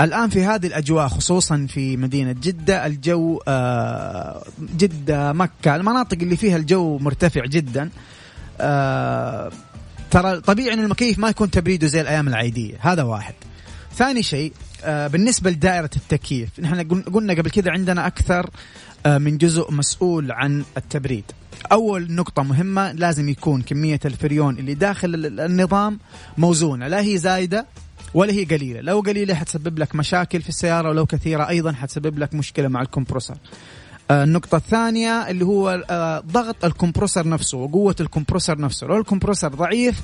[0.00, 4.44] الآن في هذه الأجواء خصوصا في مدينة جدة الجو آه،
[4.76, 7.90] جدة مكة المناطق اللي فيها الجو مرتفع جدا
[8.60, 9.52] آه،
[10.10, 12.76] ترى طبيعي أن المكيف ما يكون تبريده زي الأيام العادية.
[12.80, 13.34] هذا واحد.
[13.94, 14.52] ثاني شيء
[14.86, 18.50] بالنسبة لدائرة التكييف نحن قل- قلنا قبل كذا عندنا أكثر
[19.06, 21.24] آه، من جزء مسؤول عن التبريد.
[21.72, 25.98] أول نقطة مهمة لازم يكون كمية الفريون اللي داخل ال- النظام
[26.38, 27.66] موزونة لا هي زايدة
[28.14, 28.80] ولا هي قليلة.
[28.80, 33.36] لو قليلة حتسبب لك مشاكل في السيارة ولو كثيرة أيضا حتسبب لك مشكلة مع الكمبروسر.
[34.10, 38.86] آه، النقطة الثانية اللي هو آه، ضغط الكمبروسر نفسه وقوة الكمبروسر نفسه.
[38.86, 40.00] لو الكمبروسر ضعيف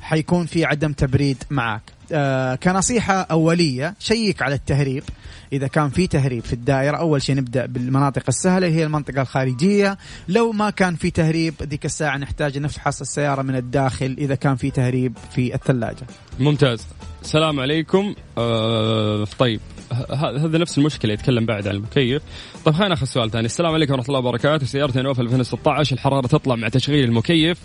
[0.00, 5.02] حيكون في عدم تبريد معك آه كنصيحة أولية شيك على التهريب.
[5.52, 9.98] إذا كان في تهريب في الدائرة أول شيء نبدأ بالمناطق السهلة هي المنطقة الخارجية.
[10.28, 14.70] لو ما كان في تهريب ذيك الساعة نحتاج نفحص السيارة من الداخل إذا كان في
[14.70, 16.06] تهريب في الثلاجة.
[16.40, 16.86] ممتاز.
[17.22, 18.14] السلام عليكم.
[18.38, 19.60] آه طيب
[20.10, 22.22] هذا نفس المشكلة يتكلم بعد عن المكيف.
[22.64, 23.46] طيب خلينا ناخذ سؤال ثاني.
[23.46, 24.66] السلام عليكم ورحمة الله وبركاته.
[24.66, 27.58] سيارتي نوف 2016 الحرارة تطلع مع تشغيل المكيف.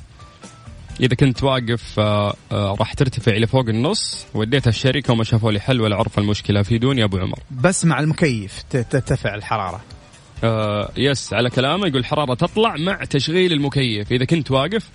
[1.00, 5.82] إذا كنت واقف آه آه راح ترتفع لفوق النص وديتها الشركة وما شافوا لي حل
[5.82, 7.40] ولا عرف المشكلة فيدوني يا أبو عمر.
[7.52, 9.82] بس مع المكيف ترتفع الحرارة.
[10.44, 14.12] آه yes على كلامه يقول الحراره تطلع مع تشغيل المكيف.
[14.12, 14.90] إذا كنت واقف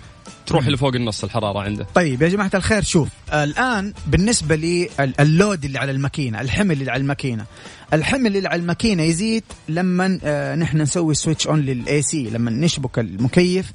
[0.45, 1.87] تروح لفوق النص الحرارة عنده.
[1.95, 6.91] طيب يا جماعة الخير شوف آه، الآن بالنسبة لل load اللي على الماكينة الحمل اللي
[6.91, 7.45] على الماكينة.
[7.93, 12.99] الحمل اللي على الماكينة يزيد لما آه، نحن نسوي switch on لل AC لما نشبك
[12.99, 13.71] المكيف.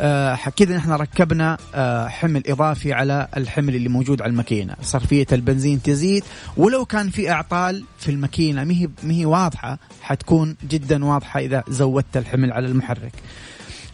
[0.00, 5.26] آه، ح- كذا نحن ركبنا آه، حمل إضافي على الحمل اللي موجود على الماكينة، صرفية
[5.32, 6.24] البنزين تزيد
[6.56, 12.52] ولو كان في إعطال في الماكينة مهي مهي واضحة حتكون جدا واضحة إذا زودت الحمل
[12.52, 13.12] على المحرك.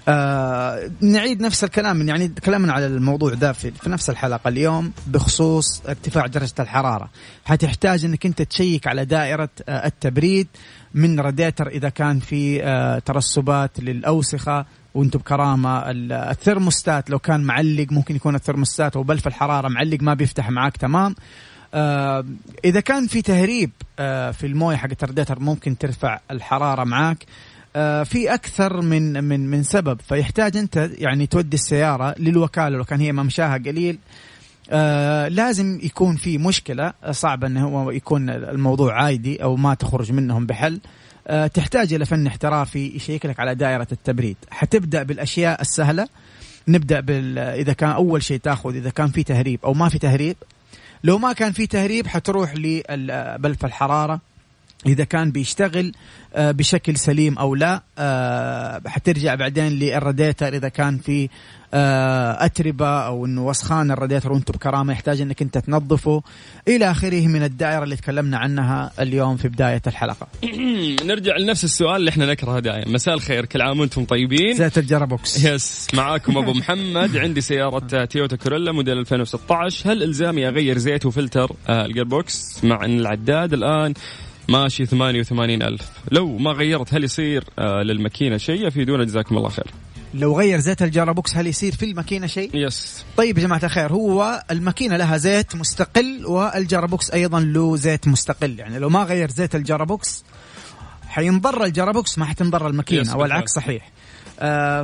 [0.09, 5.83] آه نعيد نفس الكلام يعني كلامنا على الموضوع ده في, في نفس الحلقة اليوم بخصوص
[5.89, 7.11] ارتفاع درجة الحرارة.
[7.45, 10.49] حتحتاج إنك أنت تشيك على دائرة آه التبريد
[10.95, 17.87] من راديتر إذا كان في آه ترسبات للأوسخة وأنتم بكرامة ال- الثرموستات لو كان معلق
[17.91, 21.15] ممكن يكون الثرموستات أو بلف الحرارة معلق ما بيفتح معاك تمام؟
[21.75, 22.25] آه
[22.65, 27.25] إذا كان في تهريب آه في الموية حقت الراديتر ممكن ترفع الحرارة معاك.
[27.25, 27.27] آه،
[28.05, 30.01] في أكثر من من من سبب.
[30.09, 32.77] فيحتاج أنت يعني تودي السيارة للوكالة.
[32.77, 33.99] لو كان هي ممشاها قليل
[34.71, 36.93] آه لازم يكون في مشكلة.
[37.11, 40.81] صعب انه هو يكون الموضوع عادي أو ما تخرج منهم بحل.
[41.27, 44.37] آه تحتاج إلى فن احترافي يشيك لك على دائرة التبريد.
[44.51, 46.09] حتبدأ بالأشياء السهلة.
[46.69, 50.37] نبدأ بال إذا كان أول شيء تأخذ إذا كان في تهريب أو ما في تهريب.
[51.05, 54.21] لو ما كان في تهريب حتروح لبلف الحرارة.
[54.87, 55.93] إذا كان بيشتغل
[56.35, 61.29] آه، بشكل سليم أو لا آه، حترجع بعدين للراديتر إذا كان في
[61.75, 66.23] آه، أتربة أو إنه وسخان الراديتر وأنتم بكرامة يحتاج إنك أنت تنظفه.
[66.69, 70.29] إلى آخره من الدائرة اللي تكلمنا عنها اليوم في بداية الحلقة.
[71.11, 72.93] نرجع لنفس السؤال اللي إحنا نكرهه دائما.
[72.93, 75.45] مساء الخير كل عام وأنتم طيبين؟ زيت ال gearbox.
[75.45, 77.17] yes معاكم أبو محمد.
[77.17, 82.99] عندي سيارة تويوتا كورولا موديل 2016 هل إلزامي أغير زيت وفلتر ال gearbox مع إن
[82.99, 83.95] العداد الآن
[84.49, 85.91] ماشي 88 ألف.
[86.11, 89.67] لو ما غيرت هل يصير آه للماكينة شيء؟ أفيدونا جزاكم الله خير.
[90.15, 93.05] لو غير زيت ال gearbox هل يصير في الماكينة شيء؟ yes.
[93.17, 98.59] طيب يا جماعة الخير هو الماكينة لها زيت مستقل وال gearbox أيضا له زيت مستقل.
[98.59, 100.25] يعني لو ما غير زيت ال gearbox
[101.09, 103.17] حينضر ال gearbox ما حتنضر الماكينة.
[103.17, 103.91] والعكس صحيح.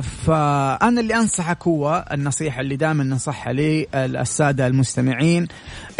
[0.01, 5.47] فأنا اللي أنصحك هو النصيحة اللي دائما ننصحها للساده المستمعين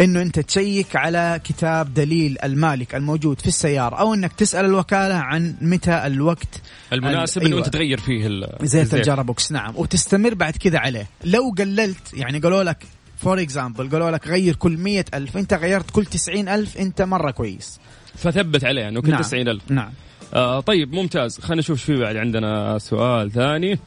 [0.00, 5.54] إنه أنت تشيك على كتاب دليل المالك الموجود في السيارة أو إنك تسأل الوكالة عن
[5.60, 6.60] متى الوقت
[6.92, 7.66] المناسب ال- إنه أيوة.
[7.66, 9.72] انت تغير فيه زيت ال gearbox نعم.
[9.76, 11.06] وتستمر بعد كذا عليه.
[11.24, 12.84] لو قللت يعني قالوا لك
[13.18, 17.30] for example قالوا لك غير كل مية ألف أنت غيرت كل تسعين ألف أنت مرة
[17.30, 17.80] كويس.
[18.16, 19.20] فثبت عليه إنه كل نعم.
[19.20, 19.62] 90 ألف.
[19.70, 19.90] نعم.
[20.34, 21.40] آه طيب ممتاز.
[21.40, 22.16] خلينا نشوف شو في بعد.
[22.16, 23.78] عندنا سؤال ثاني.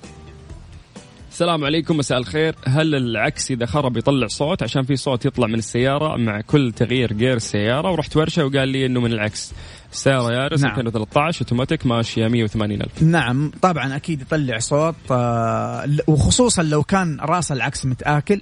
[1.32, 2.56] السلام عليكم مساء الخير.
[2.68, 7.14] هل العكس إذا خرب يطلع صوت؟ عشان في صوت يطلع من السيارة مع كل تغيير
[7.14, 9.54] جير السياره ورحت ورشة وقال لي إنه من العكس.
[9.92, 10.72] السياره يارس نعم.
[10.72, 13.04] 2013 أوتوماتيك ماشية 180 ألف.
[13.04, 18.42] نعم طبعا أكيد يطلع صوت آه وخصوصا لو كان رأس العكس متآكل.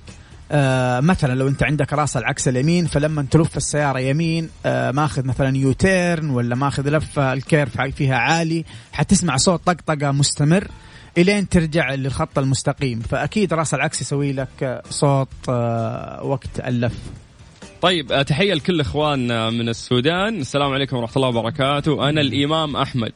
[0.52, 5.58] آه مثلا لو أنت عندك رأس العكس اليمين فلما تلف السيارة يمين آه ماخذ مثلا
[5.58, 10.68] U-turn ولا ماخذ لفة ال curve فيها عالي حتسمع صوت طقطقة مستمر
[11.18, 13.00] إلين ترجع للخط المستقيم.
[13.00, 16.98] فأكيد رأس العكس يسوي لك آه، صوت آه وقت اللف.
[17.82, 20.40] طيب آه، تحية لكل اخواننا من السودان.
[20.40, 22.10] السلام عليكم ورحمة الله وبركاته.
[22.10, 23.12] أنا الإمام أحمد.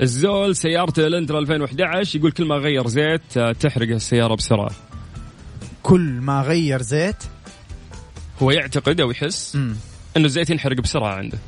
[0.00, 4.70] الزول سيارته الانترا 2011 يقول كل ما غير زيت آه، تحرق السيارة بسرعة.
[5.82, 7.16] كل ما غير زيت
[8.42, 9.76] هو يعتقد أو يحس مم.
[10.16, 11.38] إنه الزيت ينحرق بسرعة عنده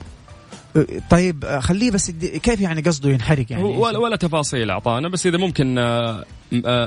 [1.10, 2.10] طيب آه، خليه بس
[2.42, 6.24] كيف يعني قصده ينحرق يعني ولا, ولا تفاصيل أعطانا بس إذا ممكن آه،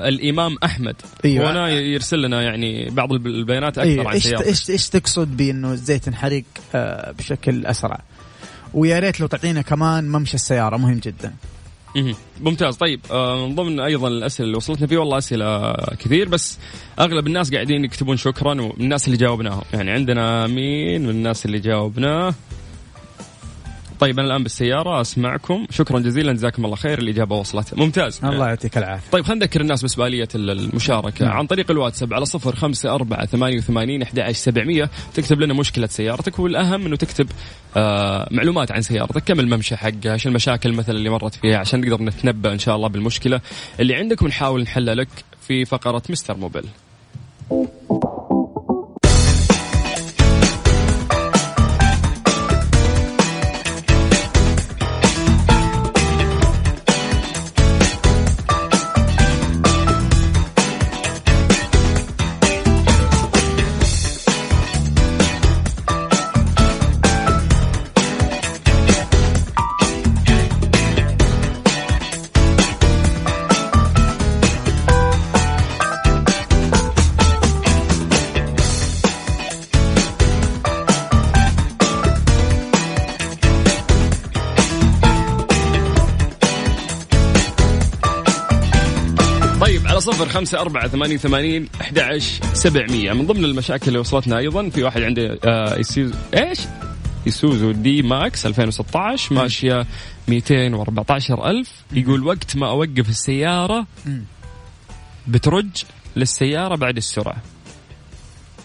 [0.08, 1.52] الإمام أحمد أيوة.
[1.52, 4.08] هنا يرسل لنا يعني بعض الب- البيانات أكثر أيوة.
[4.08, 6.44] عن إيش سيارته إيش إيش تقصد بإنه الزيت ينحرق
[7.18, 8.00] بشكل أسرع
[8.74, 11.34] ويا ريت لو تعطينا كمان ممشى السيارة مهم جدا.
[12.42, 12.76] ممتاز.
[12.76, 16.60] طيب آه، من ضمن أيضا الأسئلة اللي وصلتنا فيه والله أسئلة كثير بس
[17.00, 19.62] أغلب الناس قاعدين يكتبون شكرا ومن الناس اللي جاوبناهم.
[19.74, 22.34] يعني عندنا مين من الناس اللي جاوبناه؟
[24.00, 25.68] طيب أنا الآن بالسيارة أسمعكم.
[25.70, 27.00] شكرا جزيلا جزاكم الله خير.
[27.00, 27.74] الإجابة وصلت.
[27.74, 28.20] ممتاز.
[28.24, 29.12] الله يعطيك العافية.
[29.12, 31.26] طيب خلينا نذكر الناس بس بآلية المشاركة.
[31.26, 31.38] نعم.
[31.38, 34.90] عن طريق الواتساب على صفر خمسة أربعة ثمانية وثمانين أحد سبعمية.
[35.14, 37.28] تكتب لنا مشكلة سيارتك والأهم أنه تكتب
[37.78, 39.24] آه معلومات عن سيارتك.
[39.24, 42.88] كم الممشى حقها؟ إيش المشاكل مثلا اللي مرت فيها؟ عشان نقدر نتنبأ إن شاء الله
[42.88, 43.42] بالمشكلة
[43.80, 45.08] اللي عندك ونحاول نحلها لك
[45.48, 46.66] في فقرة مستر موبيل.
[90.36, 92.18] خمسة أربعة ثمانية وثمانين أحد
[92.54, 93.14] سبعمية.
[93.14, 96.60] من ضمن المشاكل اللي وصلتنا أيضا في واحد عنده آه يسوز إيش؟
[97.26, 99.86] يسوزو دي ماكس 2016 ماشية
[100.28, 101.72] 214 ألف.
[101.92, 103.88] يقول وقت ما أوقف السيارة.
[105.28, 105.84] بترج
[106.16, 107.38] للسيارة بعد السرعة.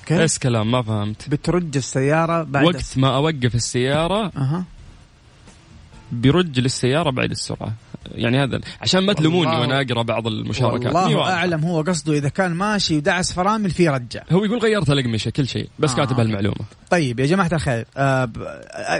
[0.06, 1.28] كيف؟ إيش كلام ما فهمت.
[1.28, 4.64] بترج السيارة بعد وقت ما أوقف السيارة أها.
[6.12, 7.72] بيرج للسيارة بعد السرعة.
[8.06, 10.94] يعني هذا عشان ما تلوموني وأنا أقرأ بعض المشاركات.
[10.94, 11.32] والله واضحة.
[11.32, 14.22] أعلم هو قصده إذا كان ماشي ودعس فرامل في رجع.
[14.32, 15.96] هو يقول غيرت الأقمشة كل شيء بس آه.
[15.96, 16.64] كاتب هالمعلومة.
[16.90, 18.30] طيب يا جماعة الخير آه،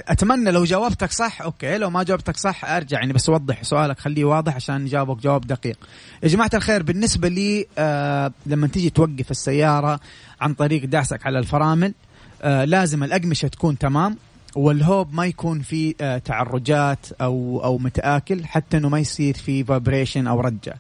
[0.09, 4.25] أتمنى لو جاوبتك صح أوكي لو ما جاوبتك صح أرجع يعني بس وضح سؤالك خليه
[4.25, 5.77] واضح عشان نجاوبك جواب دقيق.
[6.23, 10.01] يا جماعة الخير بالنسبة لي آه، لما تيجي توقف السيارة
[10.41, 11.95] عن طريق دعسك على الفرامل
[12.43, 14.17] آه، لازم الأقمشة تكون تمام.
[14.57, 20.27] والهوب ما يكون في آه، تعرجات أو أو متآكل حتى إنه ما يصير في vibration
[20.27, 20.75] أو رجة.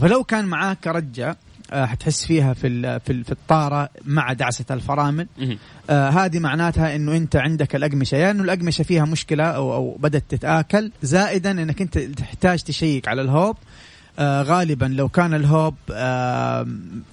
[0.00, 1.36] فلو كان معاك رجة
[1.72, 2.60] آه، حتحس فيها في
[3.00, 5.26] في ال- في الطارة مع دعسة الفرامل.
[5.90, 8.16] آه هذه معناتها إنه أنت عندك الأقمشة.
[8.16, 13.22] يا إنه الأقمشة فيها مشكلة أو أو بدأت تتآكل زائدا إنك أنت تحتاج تشيك على
[13.22, 13.56] الهوب.
[14.18, 16.66] آه غالبا لو كان الهوب آه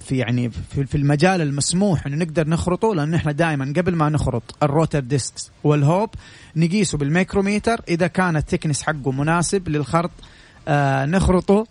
[0.04, 4.68] في يعني في, المجال المسموح إنه نقدر نخرطه لأنه إحنا دائما قبل ما نخرط ال
[4.68, 6.10] rotor discs والهوب
[6.56, 10.10] نقيسه بالميكروميتر إذا كان ال thickness حقه مناسب للخرط
[10.68, 11.66] آه نخرطه.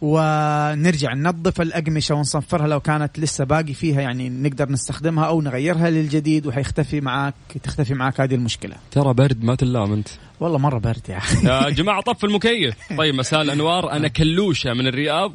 [0.00, 6.46] ونرجع ننظف الأقمشة ونصفرها لو كانت لسه باقي فيها يعني نقدر نستخدمها أو نغيرها للجديد
[6.46, 8.76] وحيختفي معاك تختفي معاك هذه المشكلة.
[8.90, 10.08] ترى برد ما تلام أنت.
[10.40, 11.46] والله مرة برد يا أخي.
[11.46, 12.74] يا جماعة طف المكيف.
[12.98, 13.92] طيب مساء الأنوار.
[13.92, 15.32] أنا كلوشة من الرياض.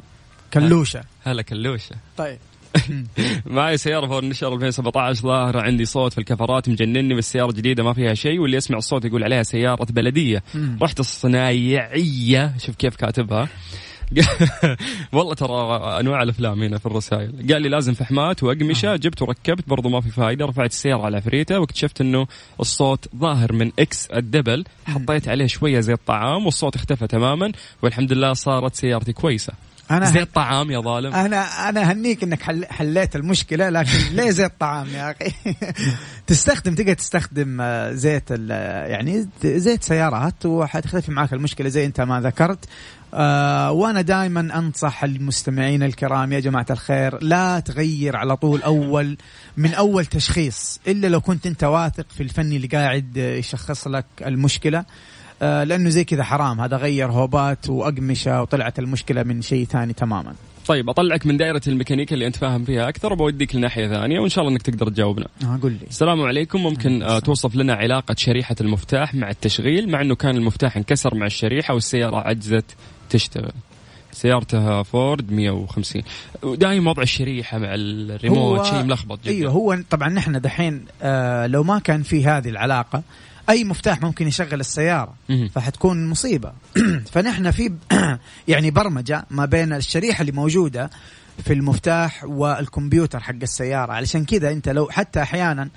[0.54, 1.00] كلوشة.
[1.24, 1.96] هلا كلوشة.
[2.16, 2.38] طيب.
[3.46, 8.14] معي سيارة فورتشنر 2017 ظاهرة عندي صوت في الكفرات مجنني بس سيارة جديدة ما فيها
[8.14, 10.42] شيء واللي يسمع الصوت يقول عليها سيارة بلدية.
[10.82, 12.54] رحت الصنايعية.
[12.58, 13.48] شوف كيف كاتبها.
[15.12, 17.52] والله ترى أنواع الأفلام هنا في الرسائل.
[17.52, 21.58] قال لي لازم فحمات وأقمشة جبت وركبت برضو ما في فائده رفعت السيارة على عفريته
[21.60, 22.26] واكتشفت إنه
[22.60, 27.52] الصوت ظاهر من إكس الدبل حطيت عليه شوية زيت طعام والصوت اختفى تماما
[27.82, 29.52] والحمد لله صارت سيارتي كويسة.
[29.90, 31.14] أنا زيت طعام يا ظالم.
[31.14, 35.32] أنا أنا هنيك إنك حل حليت المشكلة لكن ليه زيت طعام يا أخي؟
[36.26, 38.50] تستخدم تقدر تستخدم آه، زيت ال-
[38.90, 42.58] يعني زيت سيارات وحتختفي معك المشكلة زي أنت ما ذكرت.
[43.14, 49.16] آه وأنا دائما أنصح المستمعين الكرام يا جماعة الخير لا تغير على طول أول
[49.56, 54.84] من أول تشخيص إلا لو كنت أنت واثق في الفني اللي قاعد يشخص لك المشكلة.
[55.42, 60.34] آه لأنه زي كذا حرام هذا غير هوبات وأقمشة وطلعت المشكلة من شيء ثاني تماما.
[60.66, 64.44] طيب أطلعك من دائرة الميكانيكا اللي أنت فاهم فيها أكثر وبوديك لناحية ثانية وإن شاء
[64.44, 65.26] الله إنك تقدر تجاوبنا.
[65.62, 65.86] قول لي.
[65.90, 66.62] السلام عليكم.
[66.62, 71.26] ممكن آه توصف لنا علاقة شريحة المفتاح مع التشغيل مع إنه كان المفتاح انكسر مع
[71.26, 72.64] الشريحة والسيارة عجزت
[73.10, 73.52] تشتغل.
[74.12, 76.02] سيارتها فورد 150
[76.42, 79.30] ودايم وضع الشريحة مع الريموت شيء ملخبط جدا.
[79.30, 83.02] أيوه هو طبعا نحن دحين آه لو ما كان في هذه العلاقة
[83.50, 85.14] أي مفتاح ممكن يشغل السيارة.
[85.54, 86.52] فحتكون مصيبة.
[87.12, 87.72] فنحن في
[88.48, 90.90] يعني برمجة ما بين الشريحة اللي موجودة
[91.44, 93.92] في المفتاح والكمبيوتر حق السيارة.
[93.92, 95.68] علشان كذا انت لو حتى أحيانا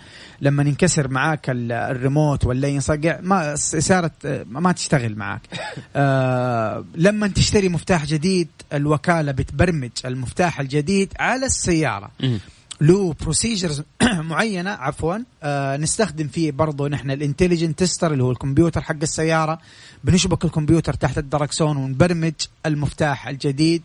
[0.41, 5.41] لما ينكسر معاك ال- الريموت ولا ينصقع ما السيارة آه، ما تشتغل معاك.
[5.95, 12.11] آه لما تشتري مفتاح جديد الوكالة بتبرمج المفتاح الجديد على السيارة.
[12.23, 12.39] مهم.
[12.81, 13.83] له procedures
[14.31, 19.59] معينة عفوا آه نستخدم فيه برضه نحن ال intelligent tester اللي هو الكمبيوتر حق السيارة.
[20.03, 22.33] بنشبك الكمبيوتر تحت الدركسون ونبرمج
[22.65, 23.81] المفتاح الجديد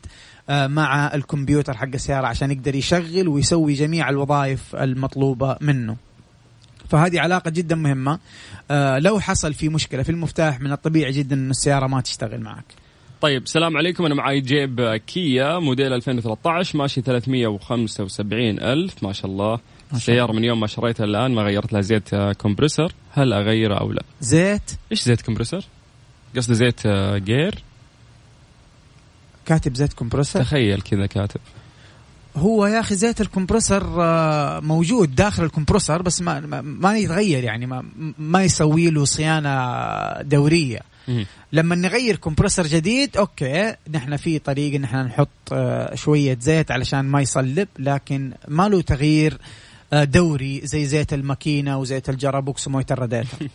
[0.48, 5.96] آه مع الكمبيوتر حق السيارة عشان يقدر يشغل ويسوي جميع الوظائف المطلوبة منه.
[6.90, 8.18] فهذه علاقة جدا مهمة.
[8.70, 12.83] آه لو حصل في مشكلة في المفتاح من الطبيعي جدا إن السيارة ما تشتغل معك.
[13.24, 14.06] طيب السلام عليكم.
[14.06, 19.02] أنا معي جيب كيا موديل 2013 ماشي 375 ألف.
[19.02, 19.60] ما شاء الله.
[19.92, 24.02] السيارة من يوم ما شريتها الآن ما غيرت لها زيت compressor هل أغيره أو لا؟
[24.20, 25.64] زيت؟ إيش زيت compressor
[26.36, 27.62] قصدي زيت آه، جير.
[29.46, 31.40] كاتب زيت compressor تخيل كذا كاتب.
[32.36, 36.98] هو يا أخي زيت ال compressor آه، موجود داخل ال compressor بس ما ما, ما
[36.98, 37.84] يتغير يعني ما
[38.18, 40.93] ما يسوي له صيانة دورية.
[41.52, 47.20] لما نغير compressor جديد okay نحن في طريقه نحن نحط آه، شوية زيت علشان ما
[47.20, 49.38] يصلب لكن ما له تغيير
[49.92, 53.48] آه، دوري زي زيت الماكينة وزيت ال gearbox ومويه الراديتر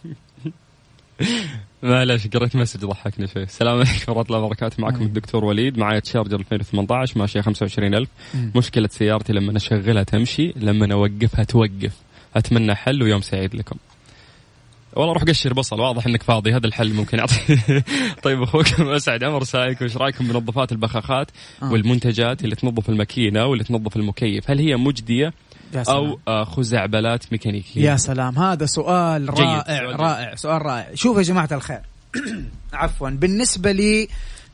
[1.84, 3.44] معلش قريت message ضحكني شوي.
[3.44, 4.82] السلام عليكم ورحمة الله وبركاته.
[4.82, 8.52] معكم الدكتور وليد معي تشارجر 2018 ماشية 25000 مم.
[8.56, 11.94] مشكلة سيارتي لما أشغلها تمشي لما أوقفها توقف.
[12.36, 13.76] أتمنى حل ويوم سعيد لكم.
[14.96, 17.58] والله روح قشر بصل واضح إنك فاضي هذا الحل ممكن يعطي
[18.24, 21.32] طيب أخوكم أسعد عمر سايك وش رأيكم بمنظفات البخاخات
[21.64, 21.72] آه.
[21.72, 25.34] والمنتجات اللي تنظف الماكينة واللي تنظف المكيف هل هي مجدية.
[25.76, 30.02] أو آه، خزعبلات ميكانيكية يا سلام هذا سؤال رائع سؤال جيد.
[30.02, 31.82] رائع سؤال رائع شوف يا جماعة الخير
[32.74, 34.08] عفوا بالنسبة لي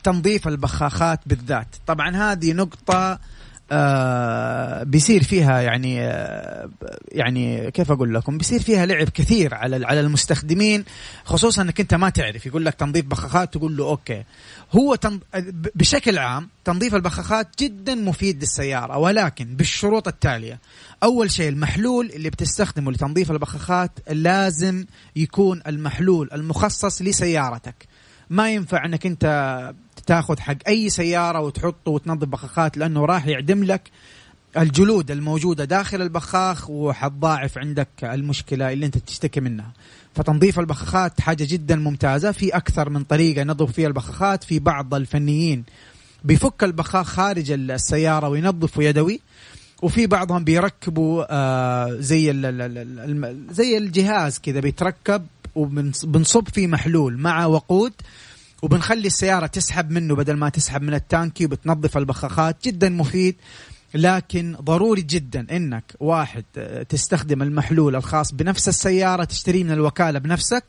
[0.04, 3.20] تنظيف البخاخات بالذات طبعا هذه نقطة
[3.72, 6.70] آه بيصير فيها يعني آه
[7.12, 10.86] يعني كيف أقول لكم؟ بيصير فيها لعب كثير على على المستخدمين
[11.26, 12.46] خصوصا إنك أنت ما تعرف.
[12.46, 14.24] يقول لك تنظيف بخاخات تقول له أوكي.
[14.72, 14.98] هو
[15.76, 20.60] بشكل عام تنظيف البخاخات جدا مفيد للسيارة ولكن بالشروط التالية.
[21.04, 24.86] أول شيء المحلول اللي بتستخدمه لتنظيف البخاخات لازم
[25.16, 27.88] يكون المحلول المخصص لسيارتك.
[28.30, 29.26] ما ينفع إنك أنت
[30.06, 33.82] تاخذ حق أي سيارة وتحطه وتنظف بخاخات لأنه راح يعدم لك
[34.58, 39.72] الجلود الموجودة داخل البخاخ وحتضاعف عندك المشكلة اللي أنت تشتكي منها.
[40.16, 42.32] فتنظيف البخاخات حاجة جدا ممتازة.
[42.32, 44.44] في أكثر من طريقة نظف فيها البخاخات.
[44.44, 45.64] في بعض الفنيين
[46.24, 49.20] بيفك البخاخ خارج السيارة وينظفه يدوي
[49.82, 55.26] وفي بعضهم بيركبوا آه زي ال ال ال ال زي الجهاز كذا بيتركب
[55.56, 57.94] وبنصب فيه محلول مع وقود
[58.62, 62.68] وبنخلي السيارة تسحب منه بدل ما تسحب من التانكي وبتنظف البخاخات.
[62.68, 63.36] جدا مفيد
[63.94, 70.64] لكن ضروري جدا إنك واحد آه، تستخدم المحلول الخاص بنفس السيارة تشتريه من الوكالة بنفسك.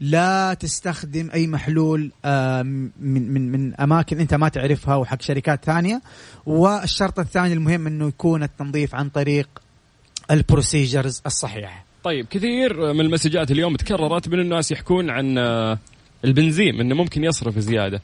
[0.00, 6.02] لا تستخدم أي محلول من من من أماكن أنت ما تعرفها وحق شركات ثانية.
[6.46, 9.48] والشرط الثاني المهم إنه يكون التنظيف عن طريق
[10.30, 11.84] ال procedures الصحيحة.
[12.04, 15.78] طيب كثير من المسجات اليوم تكررت من الناس يحكون عن آه،
[16.24, 18.02] البنزين إنه ممكن يصرف زيادة.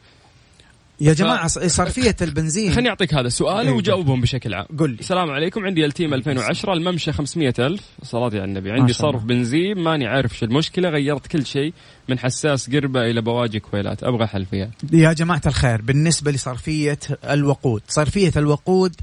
[1.01, 2.73] يا جماعة صرفية البنزين.
[2.73, 3.75] خليني أعطيك هذا السؤال إيه.
[3.75, 4.67] وجاوبهم بشكل عام.
[4.79, 4.97] قل لي.
[5.01, 7.83] السلام عليكم عندي ألتيما 2010 الممشى 500 ألف.
[8.03, 8.71] صلاة على النبي.
[8.71, 8.93] عندي.
[8.93, 11.73] صرف بنزين ماني عارف شو المشكلة غيرت كل شيء
[12.09, 14.71] من حساس قربة إلى بواجي كويلات أبغى حل فيها.
[14.93, 16.99] يا جماعة الخير بالنسبة لصرفية
[17.31, 17.83] الوقود.
[17.89, 18.95] صرفية الوقود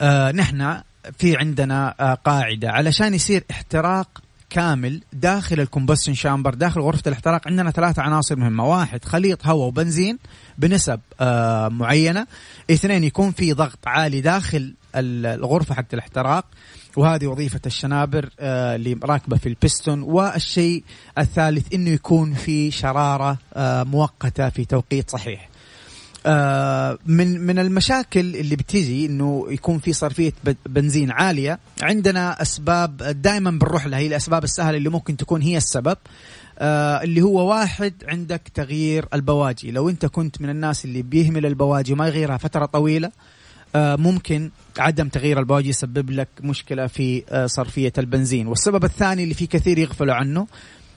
[0.00, 0.80] آه نحن
[1.18, 2.70] في عندنا آه قاعدة.
[2.70, 4.08] علشان يصير احتراق
[4.52, 8.64] كامل داخل ال combustion chamber داخل غرفة الاحتراق عندنا ثلاثة عناصر مهمة.
[8.68, 10.18] واحد خليط هواء وبنزين
[10.58, 12.26] بنسب آه معينة.
[12.70, 16.44] اثنين يكون في ضغط عالي داخل ال- الغرفة حق الاحتراق.
[16.96, 20.02] وهذه وظيفة الشنابر آه، اللي راكبة في البستون.
[20.02, 20.84] والشيء
[21.18, 25.48] الثالث إنه يكون في شرارة آه، مؤقتة في توقيت صحيح.
[26.26, 30.32] آه، من من المشاكل اللي بتيجي إنه يكون في صرفية
[30.66, 31.58] بنزين عالية.
[31.82, 35.96] عندنا أسباب دائما بنروح لها هي الأسباب السهلة اللي ممكن تكون هي السبب
[36.58, 39.70] آه اللي هو واحد عندك تغيير البواجي.
[39.70, 43.10] لو أنت كنت من الناس اللي بيهمل البواجي وما يغيرها فترة طويلة
[43.76, 48.46] آه ممكن عدم تغيير البواجي يسبب لك مشكلة في آه صرفية البنزين.
[48.46, 50.46] والسبب الثاني اللي في كثير يغفلوا عنه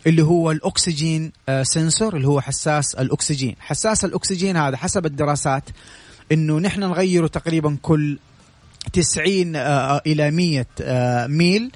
[0.07, 3.55] اللي هو الأكسجين آه، sensor اللي هو حساس الأكسجين.
[3.59, 5.63] حساس الأكسجين هذا حسب الدراسات
[6.31, 8.17] إنه نحن نغيره تقريبا كل
[8.93, 11.71] 90 آه، إلى 100 آه، ميل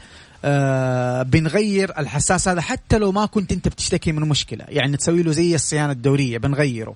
[0.45, 4.65] آه بنغير الحساس هذا حتى لو ما كنت أنت بتشتكي من مشكلة.
[4.67, 6.95] يعني تسوي له زي الصيانة الدورية بنغيره.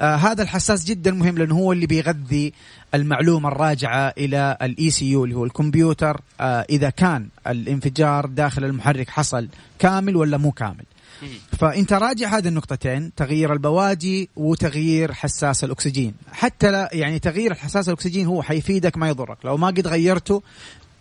[0.00, 2.52] آه هذا الحساس جدا مهم لأنه هو اللي بيغذي
[2.94, 9.48] المعلومة الراجعة إلى ال ECU اللي هو الكمبيوتر آه إذا كان الانفجار داخل المحرك حصل
[9.78, 10.84] كامل ولا مو كامل.
[11.58, 16.14] فأنت راجع هذه النقطتين تغيير البواجي وتغيير حساس الأكسجين.
[16.32, 19.38] حتى لا يعني تغيير الحساس الأكسجين هو حيفيدك ما يضرك.
[19.44, 20.42] لو ما قد غيرته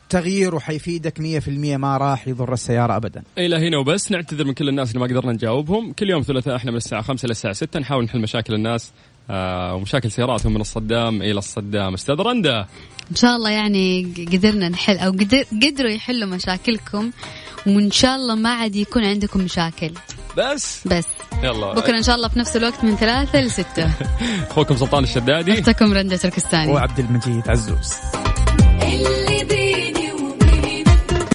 [0.09, 3.23] تغييره حيفيدك 100% ما راح يضر السيارة أبدا.
[3.37, 5.93] إلى هنا وبس نعتذر من كل الناس اللي ما قدرنا نجاوبهم.
[5.93, 8.91] كل يوم ثلاثاء إحنا من الساعة 5 للساعة 6 نحاول نحل مشاكل الناس
[9.29, 11.93] آه ومشاكل سياراتهم من الصدام إلى الصدام.
[11.93, 12.59] أستاذ رندا.
[13.11, 17.11] إن شاء الله يعني قدرنا نحل أو قدر قدروا يحلوا مشاكلكم
[17.67, 19.91] وإن شاء الله ما عاد يكون عندكم مشاكل.
[20.37, 21.07] بس؟ بس.
[21.43, 21.73] يلا.
[21.73, 23.91] بكرة إن شاء الله في نفس الوقت من ثلاثة لستة.
[24.51, 25.59] أخوكم سلطان الشدادي.
[25.59, 26.71] أختكم رندا تركستاني.
[26.71, 27.93] وعبد المجيد عزوز.
[28.95, 30.02] اللي بيني